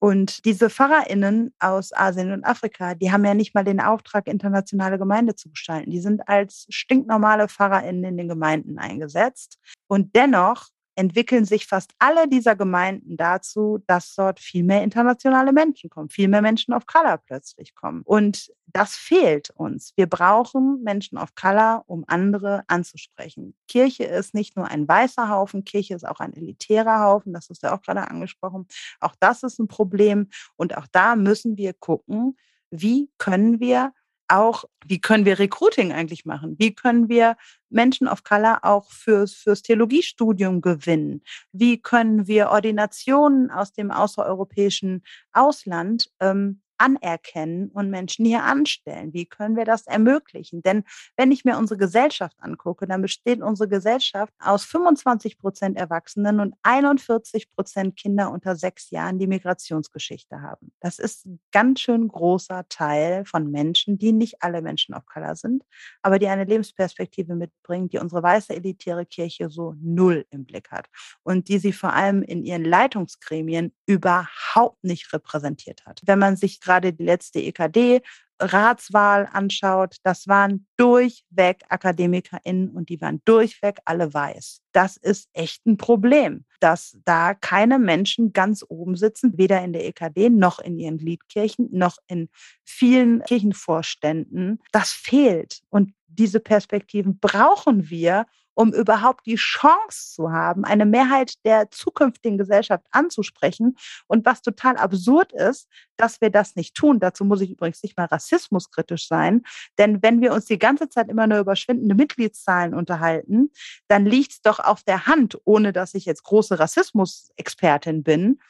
[0.01, 4.99] Und diese PfarrerInnen aus Asien und Afrika, die haben ja nicht mal den Auftrag, internationale
[4.99, 5.90] Gemeinde zu gestalten.
[5.90, 9.59] Die sind als stinknormale PfarrerInnen in den Gemeinden eingesetzt.
[9.88, 10.69] Und dennoch
[10.99, 16.27] entwickeln sich fast alle dieser Gemeinden dazu, dass dort viel mehr internationale Menschen kommen, viel
[16.27, 18.03] mehr Menschen of Color plötzlich kommen.
[18.05, 19.92] Und das fehlt uns.
[19.94, 23.55] Wir brauchen Menschen of Color, um andere anzusprechen.
[23.69, 27.63] Kirche ist nicht nur ein weißer Haufen, Kirche ist auch ein elitärer Haufen, das ist
[27.63, 28.67] ja auch gerade angesprochen.
[28.99, 30.29] Auch das ist ein Problem.
[30.57, 32.37] Und auch da müssen wir gucken,
[32.71, 33.92] wie können wir
[34.29, 36.56] auch, wie können wir Recruiting eigentlich machen?
[36.58, 37.37] Wie können wir
[37.70, 41.22] Menschen of Color auch fürs, fürs Theologiestudium gewinnen?
[41.52, 45.02] Wie können wir Ordinationen aus dem außereuropäischen
[45.33, 49.12] Ausland ähm, anerkennen und Menschen hier anstellen?
[49.12, 50.62] Wie können wir das ermöglichen?
[50.62, 50.85] Denn
[51.16, 56.54] wenn ich mir unsere Gesellschaft angucke, dann besteht unsere Gesellschaft aus 25 Prozent Erwachsenen und
[56.62, 60.72] 41 Prozent Kinder unter sechs Jahren, die Migrationsgeschichte haben.
[60.81, 65.37] Das ist ein ganz schön großer Teil von Menschen, die nicht alle Menschen of Color
[65.37, 65.64] sind,
[66.02, 70.87] aber die eine Lebensperspektive mitbringen, die unsere weiße elitäre Kirche so null im Blick hat
[71.22, 76.00] und die sie vor allem in ihren Leitungsgremien überhaupt nicht repräsentiert hat.
[76.04, 78.02] Wenn man sich gerade die letzte EKD
[78.40, 84.60] Ratswahl anschaut, das waren durchweg AkademikerInnen und die waren durchweg alle weiß.
[84.73, 89.87] Das ist echt ein Problem, dass da keine Menschen ganz oben sitzen, weder in der
[89.87, 92.29] EKD noch in ihren Gliedkirchen noch in
[92.64, 94.60] vielen Kirchenvorständen.
[94.73, 95.62] Das fehlt.
[95.71, 98.27] Und diese Perspektiven brauchen wir,
[98.59, 103.77] um überhaupt die Chance zu haben, eine Mehrheit der zukünftigen Gesellschaft anzusprechen.
[104.09, 106.98] Und was total absurd ist, dass wir das nicht tun.
[106.98, 109.42] Dazu muss ich übrigens nicht mal rassismuskritisch sein.
[109.79, 113.52] Denn wenn wir uns die ganze Zeit immer nur über schwindende Mitgliedszahlen unterhalten,
[113.87, 118.40] dann liegt es doch auf der Hand, ohne dass ich jetzt große Rassismusexpertin bin,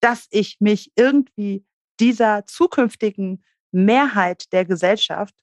[0.00, 1.64] dass ich mich irgendwie
[2.00, 3.42] dieser zukünftigen
[3.72, 5.34] Mehrheit der Gesellschaft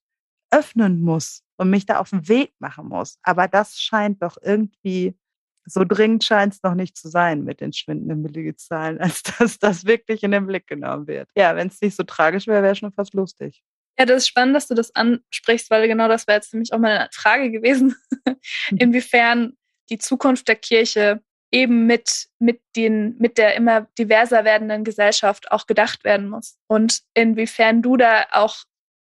[0.51, 3.19] öffnen muss und mich da auf den Weg machen muss.
[3.23, 5.17] Aber das scheint doch irgendwie,
[5.65, 9.85] so dringend scheint es noch nicht zu sein mit den schwindenden Mitgliedszahlen, als dass das
[9.85, 11.29] wirklich in den Blick genommen wird.
[11.35, 13.63] Ja, wenn es nicht so tragisch wäre, wäre schon fast lustig.
[13.97, 16.79] Ja, das ist spannend, dass du das ansprichst, weil genau das wäre jetzt nämlich auch
[16.79, 17.95] meine Frage gewesen,
[18.25, 18.77] mhm.
[18.77, 19.53] inwiefern
[19.89, 25.67] die Zukunft der Kirche eben mit, mit, den, mit der immer diverser werdenden Gesellschaft auch
[25.67, 26.57] gedacht werden muss.
[26.67, 28.57] Und inwiefern du da auch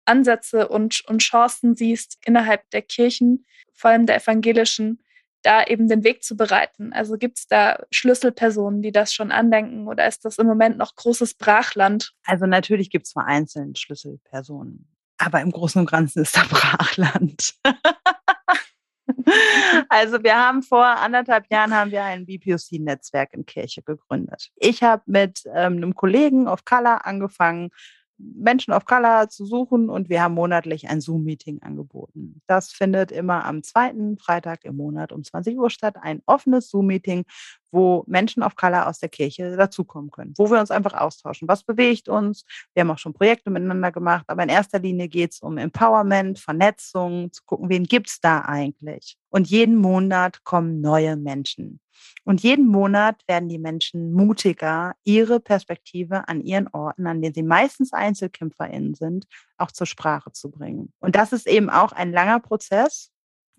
[0.07, 5.03] Ansätze und, und Chancen siehst innerhalb der Kirchen, vor allem der evangelischen,
[5.43, 6.93] da eben den Weg zu bereiten.
[6.93, 10.95] Also gibt es da Schlüsselpersonen, die das schon andenken oder ist das im Moment noch
[10.95, 12.13] großes Brachland?
[12.25, 14.87] Also natürlich gibt es vereinzelt Schlüsselpersonen,
[15.17, 17.53] aber im Großen und Ganzen ist da Brachland.
[19.89, 24.49] Also wir haben vor anderthalb Jahren haben wir ein BPOC-Netzwerk in Kirche gegründet.
[24.55, 27.69] Ich habe mit ähm, einem Kollegen auf Color angefangen,
[28.17, 32.41] Menschen of Color zu suchen und wir haben monatlich ein Zoom-Meeting angeboten.
[32.47, 35.95] Das findet immer am zweiten Freitag im Monat um 20 Uhr statt.
[36.01, 37.25] Ein offenes Zoom-Meeting,
[37.71, 41.47] wo Menschen of Color aus der Kirche dazukommen können, wo wir uns einfach austauschen.
[41.47, 42.45] Was bewegt uns?
[42.73, 46.39] Wir haben auch schon Projekte miteinander gemacht, aber in erster Linie geht es um Empowerment,
[46.39, 49.17] Vernetzung, zu gucken, wen gibt's da eigentlich?
[49.29, 51.79] Und jeden Monat kommen neue Menschen.
[52.23, 57.43] Und jeden Monat werden die Menschen mutiger, ihre Perspektive an ihren Orten, an denen sie
[57.43, 59.27] meistens EinzelkämpferInnen sind,
[59.57, 60.93] auch zur Sprache zu bringen.
[60.99, 63.11] Und das ist eben auch ein langer Prozess,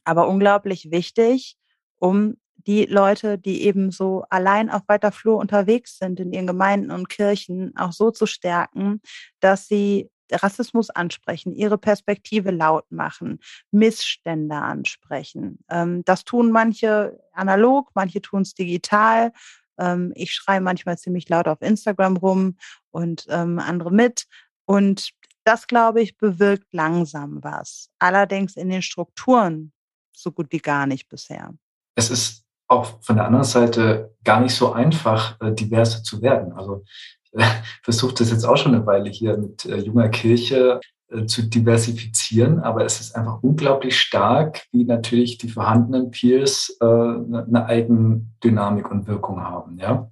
[0.05, 1.57] aber unglaublich wichtig,
[1.99, 2.36] um
[2.66, 7.09] die Leute, die eben so allein auf weiter Flur unterwegs sind in ihren Gemeinden und
[7.09, 9.01] Kirchen, auch so zu stärken,
[9.41, 15.59] dass sie Rassismus ansprechen, ihre Perspektive laut machen, Missstände ansprechen.
[15.68, 19.33] Ähm, das tun manche analog, manche tun es digital.
[19.79, 22.57] Ähm, ich schreie manchmal ziemlich laut auf Instagram rum
[22.91, 24.26] und ähm, andere mit.
[24.64, 25.11] Und
[25.45, 27.89] das, glaube ich, bewirkt langsam was.
[27.99, 29.72] Allerdings in den Strukturen
[30.12, 31.55] so gut wie gar nicht bisher.
[31.95, 36.53] Es ist auch von der anderen Seite gar nicht so einfach, äh, diverse zu werden.
[36.53, 36.85] Also
[37.83, 42.61] versuche das jetzt auch schon eine Weile hier mit äh, junger Kirche äh, zu diversifizieren,
[42.61, 48.91] aber es ist einfach unglaublich stark, wie natürlich die vorhandenen Peers äh, eine, eine Eigendynamik
[48.91, 49.79] und Wirkung haben.
[49.79, 50.11] Ja?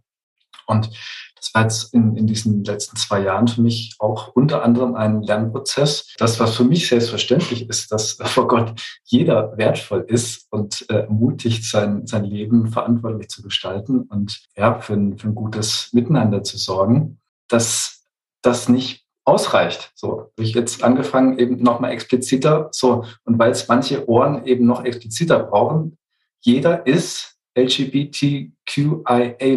[0.67, 0.91] Und
[1.37, 5.23] das war jetzt in, in diesen letzten zwei Jahren für mich auch unter anderem ein
[5.23, 6.15] Lernprozess.
[6.19, 11.65] Das, was für mich selbstverständlich ist, dass vor Gott jeder wertvoll ist und äh, ermutigt,
[11.65, 16.59] sein, sein Leben verantwortlich zu gestalten und ja, für ein, für ein gutes Miteinander zu
[16.59, 18.05] sorgen, dass
[18.43, 19.93] das nicht ausreicht.
[19.95, 24.67] So, habe ich jetzt angefangen, eben nochmal expliziter, so, und weil es manche Ohren eben
[24.67, 25.99] noch expliziter brauchen,
[26.41, 29.57] jeder ist LGBTQIA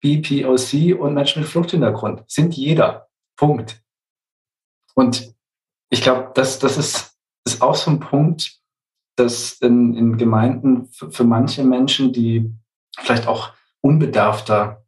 [0.00, 3.08] BPOC und Menschen mit Fluchthintergrund sind jeder.
[3.36, 3.82] Punkt.
[4.94, 5.34] Und
[5.90, 8.60] ich glaube, das, das ist, ist auch so ein Punkt,
[9.16, 12.52] dass in, in Gemeinden für, manche Menschen, die
[12.98, 14.84] vielleicht auch unbedarfter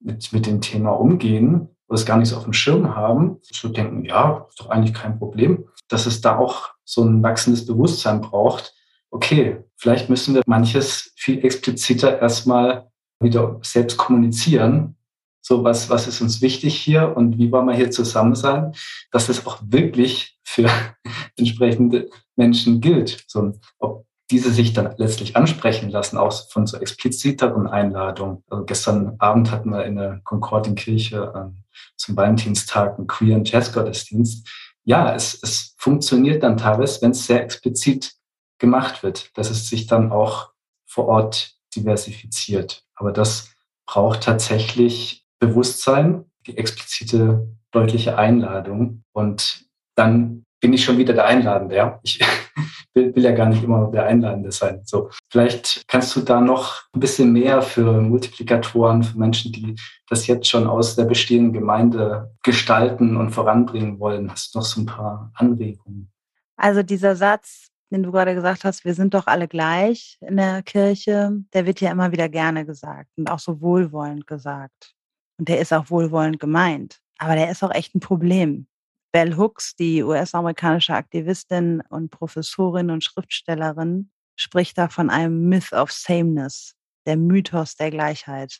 [0.00, 3.68] mit, mit dem Thema umgehen, oder es gar nicht so auf dem Schirm haben, so
[3.68, 8.20] denken, ja, ist doch eigentlich kein Problem, dass es da auch so ein wachsendes Bewusstsein
[8.20, 8.74] braucht.
[9.10, 12.90] Okay, vielleicht müssen wir manches viel expliziter erstmal
[13.20, 14.96] wieder selbst kommunizieren.
[15.40, 18.72] So, was, was ist uns wichtig hier und wie wollen wir hier zusammen sein,
[19.10, 20.70] dass das auch wirklich für
[21.36, 23.24] entsprechende Menschen gilt.
[23.26, 28.42] So, ob diese sich dann letztlich ansprechen lassen, auch von so expliziteren Einladungen.
[28.48, 31.64] Also gestern Abend hatten wir in der Concordienkirche ähm,
[31.96, 34.48] zum Valentinstag einen queeren Jazzgottesdienst.
[34.84, 38.14] Ja, es, es funktioniert dann teilweise, wenn es sehr explizit
[38.58, 40.52] gemacht wird, dass es sich dann auch
[40.86, 42.83] vor Ort diversifiziert.
[42.96, 43.54] Aber das
[43.86, 49.02] braucht tatsächlich Bewusstsein, die explizite, deutliche Einladung.
[49.12, 49.66] Und
[49.96, 51.76] dann bin ich schon wieder der Einladende.
[51.76, 51.98] Ja?
[52.02, 52.20] Ich
[52.94, 54.82] will, will ja gar nicht immer der Einladende sein.
[54.84, 59.74] So, vielleicht kannst du da noch ein bisschen mehr für Multiplikatoren, für Menschen, die
[60.08, 64.30] das jetzt schon aus der bestehenden Gemeinde gestalten und voranbringen wollen.
[64.30, 66.10] Hast du noch so ein paar Anregungen?
[66.56, 70.62] Also dieser Satz, den du gerade gesagt hast, wir sind doch alle gleich in der
[70.62, 74.94] Kirche, der wird ja immer wieder gerne gesagt und auch so wohlwollend gesagt.
[75.38, 77.00] Und der ist auch wohlwollend gemeint.
[77.18, 78.66] Aber der ist auch echt ein Problem.
[79.12, 85.92] Bell Hooks, die US-amerikanische Aktivistin und Professorin und Schriftstellerin, spricht da von einem Myth of
[85.92, 86.74] Sameness,
[87.06, 88.58] der Mythos der Gleichheit.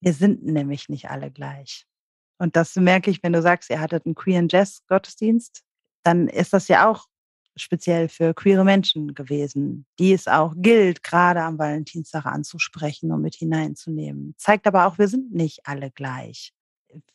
[0.00, 1.86] Wir sind nämlich nicht alle gleich.
[2.38, 5.64] Und das merke ich, wenn du sagst, ihr hattet einen Queer Jazz Gottesdienst,
[6.04, 7.06] dann ist das ja auch
[7.56, 13.34] speziell für queere Menschen gewesen, die es auch gilt, gerade am Valentinstag anzusprechen und mit
[13.34, 14.34] hineinzunehmen.
[14.36, 16.52] Zeigt aber auch, wir sind nicht alle gleich.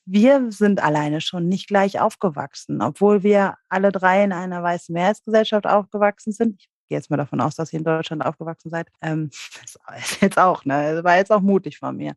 [0.05, 5.65] Wir sind alleine schon nicht gleich aufgewachsen, obwohl wir alle drei in einer weißen Mehrheitsgesellschaft
[5.65, 6.55] aufgewachsen sind.
[6.59, 8.89] Ich gehe jetzt mal davon aus, dass ihr in Deutschland aufgewachsen seid.
[9.01, 9.29] Ähm,
[9.61, 9.77] das
[10.11, 10.99] ist jetzt auch, ne?
[11.03, 12.13] War jetzt auch mutig von mir.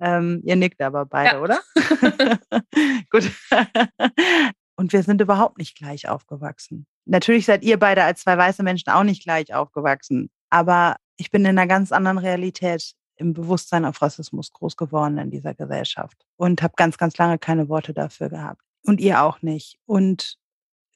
[0.00, 1.40] Ähm, ihr nickt aber beide, ja.
[1.42, 1.60] oder?
[3.10, 3.30] Gut.
[4.76, 6.86] Und wir sind überhaupt nicht gleich aufgewachsen.
[7.04, 10.30] Natürlich seid ihr beide als zwei weiße Menschen auch nicht gleich aufgewachsen.
[10.50, 15.30] Aber ich bin in einer ganz anderen Realität im Bewusstsein auf Rassismus groß geworden in
[15.30, 18.62] dieser Gesellschaft und habe ganz, ganz lange keine Worte dafür gehabt.
[18.84, 19.78] Und ihr auch nicht.
[19.86, 20.36] Und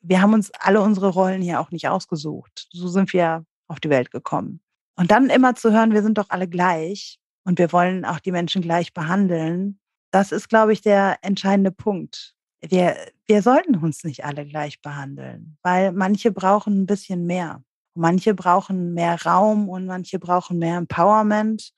[0.01, 2.69] wir haben uns alle unsere Rollen hier auch nicht ausgesucht.
[2.71, 4.61] So sind wir auf die Welt gekommen.
[4.97, 8.33] Und dann immer zu hören, wir sind doch alle gleich und wir wollen auch die
[8.33, 9.79] Menschen gleich behandeln,
[10.11, 12.97] das ist, glaube ich, der entscheidende Punkt wir,
[13.27, 17.63] wir sollten uns nicht alle gleich behandeln, weil manche brauchen ein bisschen mehr.
[17.95, 21.73] Manche brauchen mehr Raum und manche brauchen mehr Empowerment.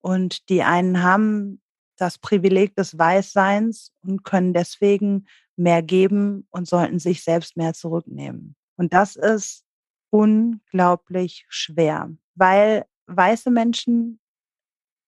[0.00, 1.60] Und die einen haben
[1.96, 8.56] das Privileg des Weißseins und können deswegen mehr geben und sollten sich selbst mehr zurücknehmen.
[8.76, 9.64] Und das ist
[10.08, 14.19] unglaublich schwer, weil weiße Menschen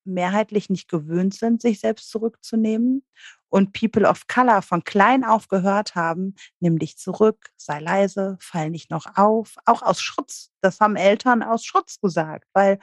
[0.05, 3.05] mehrheitlich nicht gewöhnt sind, sich selbst zurückzunehmen
[3.49, 8.71] und People of Color von klein auf gehört haben, nimm dich zurück, sei leise, fall
[8.71, 10.51] nicht noch auf, auch aus Schutz.
[10.63, 12.79] Das haben Eltern aus Schutz gesagt, weil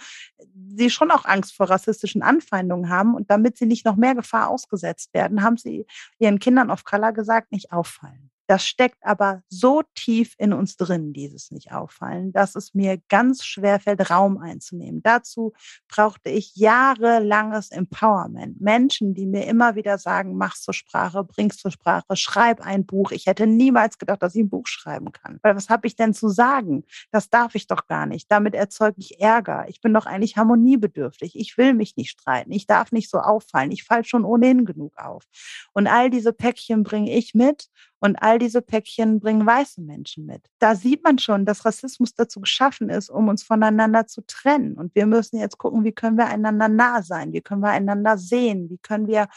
[0.67, 4.49] sie schon auch Angst vor rassistischen Anfeindungen haben und damit sie nicht noch mehr Gefahr
[4.49, 5.88] ausgesetzt werden, haben sie
[6.20, 8.30] ihren Kindern of Color gesagt, nicht auffallen.
[8.49, 13.45] Das steckt aber so tief in uns drin, dieses nicht auffallen, dass es mir ganz
[13.45, 15.03] schwer fällt, Raum einzunehmen.
[15.03, 15.53] Dazu
[15.87, 18.59] brauchte ich jahrelanges Empowerment.
[18.59, 23.11] Menschen, die mir immer wieder sagen, mach's zur Sprache, bring's zur Sprache, schreib ein Buch.
[23.11, 25.37] Ich hätte niemals gedacht, dass ich ein Buch schreiben kann.
[25.43, 26.85] Weil was habe ich denn zu sagen?
[27.11, 28.31] Das darf ich doch gar nicht.
[28.31, 29.65] Damit erzeuge ich Ärger.
[29.69, 31.35] Ich bin doch eigentlich harmoniebedürftig.
[31.35, 32.51] Ich will mich nicht streiten.
[32.51, 33.71] Ich darf nicht so auffallen.
[33.71, 35.25] Ich falle schon ohnehin genug auf.
[35.73, 37.69] Und all diese Päckchen bringe ich mit
[37.99, 40.49] und all diese Päckchen bringen weiße Menschen mit.
[40.59, 44.75] Da sieht man schon, dass Rassismus dazu geschaffen ist, um uns voneinander zu trennen.
[44.75, 47.33] Und wir müssen jetzt gucken, wie können wir einander nah sein?
[47.33, 48.69] Wie können wir einander sehen?
[48.69, 49.27] Wie können wir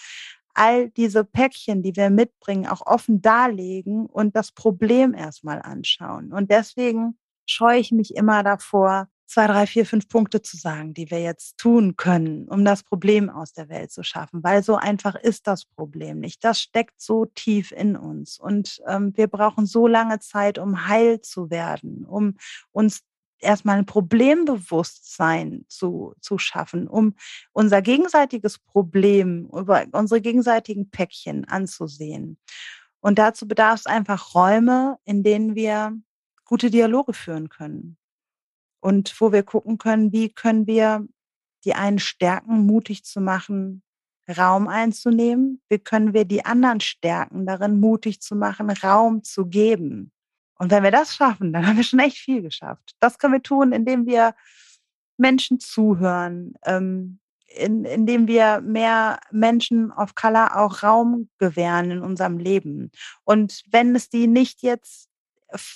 [0.54, 6.32] all diese Päckchen, die wir mitbringen, auch offen darlegen und das Problem erstmal anschauen.
[6.32, 11.10] Und deswegen scheue ich mich immer davor, zwei, drei, vier, fünf Punkte zu sagen, die
[11.10, 15.14] wir jetzt tun können, um das Problem aus der Welt zu schaffen, weil so einfach
[15.14, 16.44] ist das Problem nicht.
[16.44, 21.22] Das steckt so tief in uns und ähm, wir brauchen so lange Zeit, um heil
[21.22, 22.36] zu werden, um
[22.72, 23.00] uns
[23.38, 27.14] erstmal ein Problembewusstsein zu, zu schaffen, um
[27.52, 32.36] unser gegenseitiges Problem, über unsere gegenseitigen Päckchen anzusehen.
[33.00, 35.98] Und dazu bedarf es einfach Räume, in denen wir
[36.44, 37.96] gute Dialoge führen können
[38.82, 41.06] und wo wir gucken können, wie können wir
[41.64, 43.82] die einen stärken, mutig zu machen,
[44.28, 50.10] Raum einzunehmen, wie können wir die anderen stärken, darin mutig zu machen, Raum zu geben.
[50.58, 52.94] Und wenn wir das schaffen, dann haben wir schon echt viel geschafft.
[52.98, 54.34] Das können wir tun, indem wir
[55.16, 62.38] Menschen zuhören, ähm, in, indem wir mehr Menschen of Color auch Raum gewähren in unserem
[62.38, 62.90] Leben.
[63.22, 65.11] Und wenn es die nicht jetzt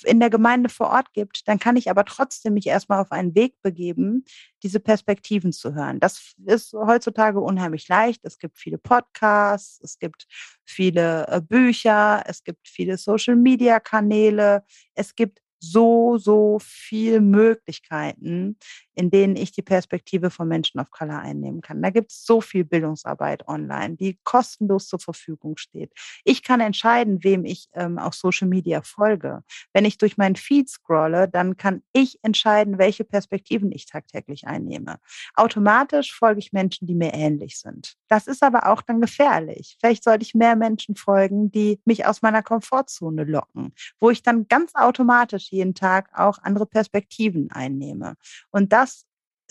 [0.03, 3.35] in der Gemeinde vor Ort gibt, dann kann ich aber trotzdem mich erstmal auf einen
[3.35, 4.25] Weg begeben,
[4.63, 5.99] diese Perspektiven zu hören.
[5.99, 8.21] Das ist heutzutage unheimlich leicht.
[8.23, 10.27] Es gibt viele Podcasts, es gibt
[10.65, 14.63] viele äh, Bücher, es gibt viele Social-Media-Kanäle,
[14.93, 18.57] es gibt so, so viel Möglichkeiten,
[18.97, 21.81] in denen ich die Perspektive von Menschen of Color einnehmen kann.
[21.83, 25.93] Da gibt es so viel Bildungsarbeit online, die kostenlos zur Verfügung steht.
[26.23, 29.43] Ich kann entscheiden, wem ich ähm, auf Social Media folge.
[29.71, 34.97] Wenn ich durch meinen Feed scrolle, dann kann ich entscheiden, welche Perspektiven ich tagtäglich einnehme.
[35.35, 37.93] Automatisch folge ich Menschen, die mir ähnlich sind.
[38.07, 39.77] Das ist aber auch dann gefährlich.
[39.79, 44.47] Vielleicht sollte ich mehr Menschen folgen, die mich aus meiner Komfortzone locken, wo ich dann
[44.47, 48.15] ganz automatisch jeden Tag auch andere Perspektiven einnehme.
[48.49, 48.86] Und das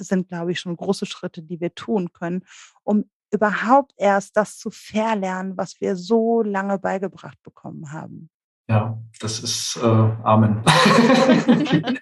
[0.05, 2.45] sind, glaube ich, schon große Schritte, die wir tun können,
[2.85, 8.31] um überhaupt erst das zu verlernen, was wir so lange beigebracht bekommen haben.
[8.69, 10.63] Ja, das ist äh, Amen.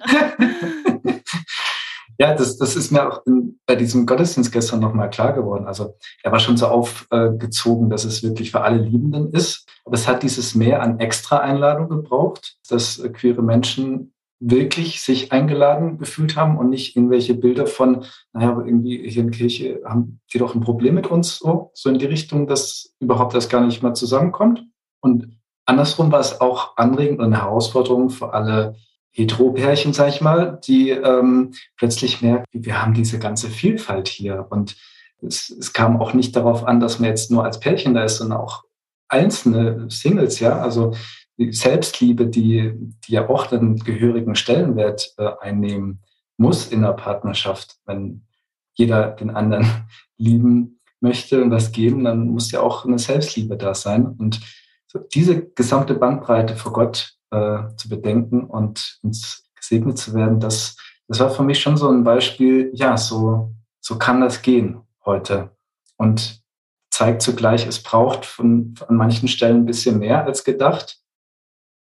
[2.19, 5.67] ja, das, das ist mir auch in, bei diesem Gottesdienst gestern nochmal klar geworden.
[5.67, 9.67] Also er war schon so aufgezogen, dass es wirklich für alle Liebenden ist.
[9.85, 15.99] Aber es hat dieses Mehr an Extra-Einladung gebraucht, dass äh, queere Menschen wirklich sich eingeladen
[15.99, 20.55] gefühlt haben und nicht irgendwelche Bilder von, naja, irgendwie hier in Kirche haben die doch
[20.55, 23.95] ein Problem mit uns, so, so in die Richtung, dass überhaupt das gar nicht mal
[23.95, 24.65] zusammenkommt.
[25.01, 28.77] Und andersrum war es auch anregend und eine Herausforderung für alle
[29.13, 34.47] Heteropärchen, sag ich mal, die ähm, plötzlich merken, wir haben diese ganze Vielfalt hier.
[34.51, 34.77] Und
[35.23, 38.17] es, es kam auch nicht darauf an, dass man jetzt nur als Pärchen da ist,
[38.17, 38.65] sondern auch
[39.09, 40.59] einzelne Singles, ja.
[40.59, 40.95] Also
[41.37, 42.73] Selbstliebe, die,
[43.07, 46.01] die ja auch den gehörigen Stellenwert äh, einnehmen
[46.37, 47.77] muss in der Partnerschaft.
[47.87, 48.27] Wenn
[48.75, 49.67] jeder den anderen
[50.17, 54.07] lieben möchte und was geben, dann muss ja auch eine Selbstliebe da sein.
[54.07, 54.41] Und
[54.87, 60.77] so diese gesamte Bandbreite vor Gott äh, zu bedenken und ins gesegnet zu werden, das,
[61.09, 65.51] das war für mich schon so ein Beispiel, ja, so, so kann das gehen heute.
[65.97, 66.43] Und
[66.91, 71.04] zeigt zugleich, es braucht von, an manchen Stellen ein bisschen mehr als gedacht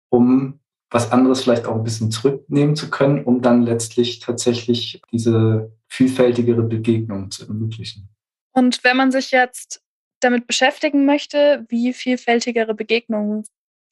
[0.10, 5.72] um was anderes vielleicht auch ein bisschen zurücknehmen zu können, um dann letztlich tatsächlich diese
[5.88, 8.10] vielfältigere Begegnung zu ermöglichen.
[8.53, 9.82] Und wenn man sich jetzt
[10.22, 13.43] damit beschäftigen möchte, wie vielfältigere Begegnungen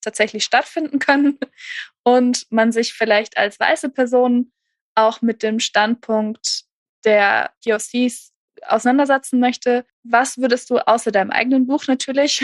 [0.01, 1.37] tatsächlich stattfinden können
[2.03, 4.51] und man sich vielleicht als weiße Person
[4.95, 6.63] auch mit dem Standpunkt
[7.03, 8.31] der POCs
[8.65, 12.43] auseinandersetzen möchte, was würdest du außer deinem eigenen Buch natürlich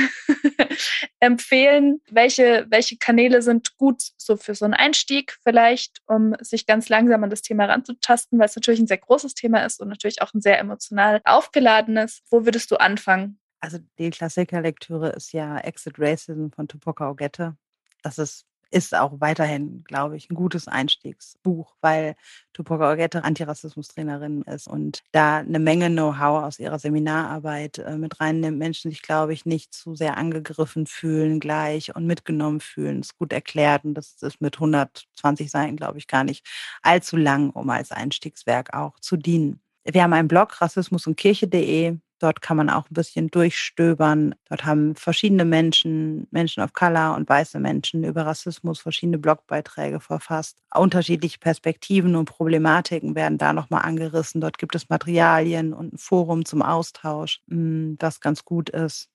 [1.20, 2.02] empfehlen?
[2.10, 7.24] Welche, welche Kanäle sind gut so für so einen Einstieg vielleicht, um sich ganz langsam
[7.24, 10.34] an das Thema ranzutasten, weil es natürlich ein sehr großes Thema ist und natürlich auch
[10.34, 12.22] ein sehr emotional aufgeladenes.
[12.30, 13.40] Wo würdest du anfangen?
[13.60, 17.56] Also die Klassikerlektüre ist ja Exit Racism von Tupoka Ogette.
[18.02, 22.16] Das ist ist auch weiterhin, glaube ich, ein gutes Einstiegsbuch, weil
[22.54, 28.58] Tupoka Ogette Antirassismus-Trainerin ist und da eine Menge Know-how aus ihrer Seminararbeit äh, mit reinnimmt.
[28.58, 33.02] Menschen sich, glaube ich, nicht zu sehr angegriffen fühlen gleich und mitgenommen fühlen.
[33.02, 36.46] Ist gut erklärt und das ist mit 120 Seiten, glaube ich, gar nicht
[36.82, 39.62] allzu lang, um als Einstiegswerk auch zu dienen.
[39.84, 41.98] Wir haben einen Blog rassismus und Kirche.de.
[42.22, 44.36] Dort kann man auch ein bisschen durchstöbern.
[44.48, 50.58] Dort haben verschiedene Menschen, Menschen of Color und weiße Menschen über Rassismus verschiedene Blogbeiträge verfasst.
[50.74, 54.40] Unterschiedliche Perspektiven und Problematiken werden da nochmal angerissen.
[54.42, 59.10] Dort gibt es Materialien und ein Forum zum Austausch, hm, das ganz gut ist.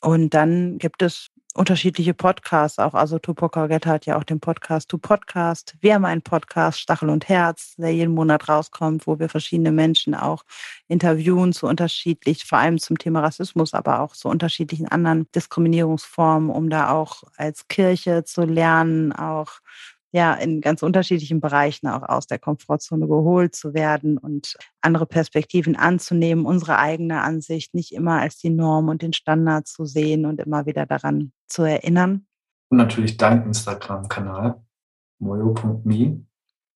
[0.00, 2.94] Und dann gibt es unterschiedliche Podcasts auch.
[2.94, 5.76] Also Tupac Argetta hat ja auch den Podcast To Podcast.
[5.80, 10.14] Wir haben einen Podcast, Stachel und Herz, der jeden Monat rauskommt, wo wir verschiedene Menschen
[10.14, 10.42] auch
[10.88, 16.70] interviewen zu unterschiedlich, vor allem zum Thema Rassismus, aber auch zu unterschiedlichen anderen Diskriminierungsformen, um
[16.70, 19.60] da auch als Kirche zu lernen, auch
[20.14, 25.74] ja in ganz unterschiedlichen Bereichen auch aus der Komfortzone geholt zu werden und andere Perspektiven
[25.74, 30.40] anzunehmen, unsere eigene Ansicht nicht immer als die Norm und den Standard zu sehen und
[30.40, 32.26] immer wieder daran zu erinnern.
[32.68, 34.62] Und natürlich dein Instagram-Kanal,
[35.18, 36.24] moyo.me.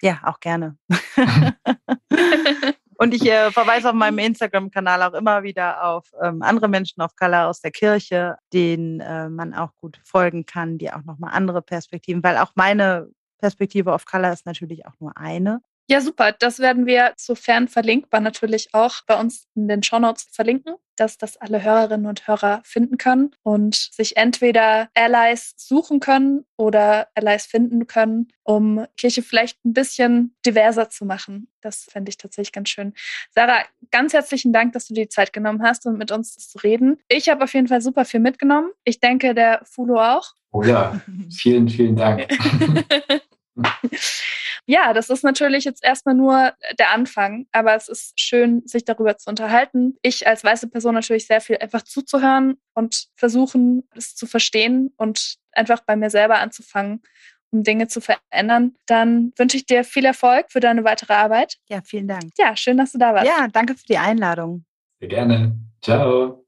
[0.02, 0.76] Ja, auch gerne.
[3.00, 7.14] Und ich äh, verweise auf meinem Instagram-Kanal auch immer wieder auf ähm, andere Menschen auf
[7.14, 11.62] Color aus der Kirche, denen äh, man auch gut folgen kann, die auch nochmal andere
[11.62, 13.08] Perspektiven, weil auch meine
[13.38, 15.60] Perspektive of Color ist natürlich auch nur eine.
[15.90, 16.32] Ja, super.
[16.32, 21.38] Das werden wir, sofern verlinkbar, natürlich auch bei uns in den Shownotes verlinken, dass das
[21.38, 27.86] alle Hörerinnen und Hörer finden können und sich entweder Allies suchen können oder Allies finden
[27.86, 31.48] können, um Kirche vielleicht ein bisschen diverser zu machen.
[31.62, 32.92] Das fände ich tatsächlich ganz schön.
[33.30, 37.00] Sarah, ganz herzlichen Dank, dass du die Zeit genommen hast, um mit uns zu reden.
[37.08, 38.72] Ich habe auf jeden Fall super viel mitgenommen.
[38.84, 40.34] Ich denke, der Fulo auch.
[40.50, 42.28] Oh ja, vielen, vielen Dank.
[44.66, 49.16] ja, das ist natürlich jetzt erstmal nur der Anfang, aber es ist schön, sich darüber
[49.16, 49.96] zu unterhalten.
[50.02, 55.36] Ich als weiße Person natürlich sehr viel einfach zuzuhören und versuchen, es zu verstehen und
[55.52, 57.02] einfach bei mir selber anzufangen
[57.50, 58.76] um Dinge zu verändern.
[58.86, 61.56] Dann wünsche ich dir viel Erfolg für deine weitere Arbeit.
[61.68, 62.30] Ja, vielen Dank.
[62.38, 63.26] Ja, schön, dass du da warst.
[63.26, 64.64] Ja, danke für die Einladung.
[65.00, 65.56] Sehr gerne.
[65.82, 66.44] Ciao.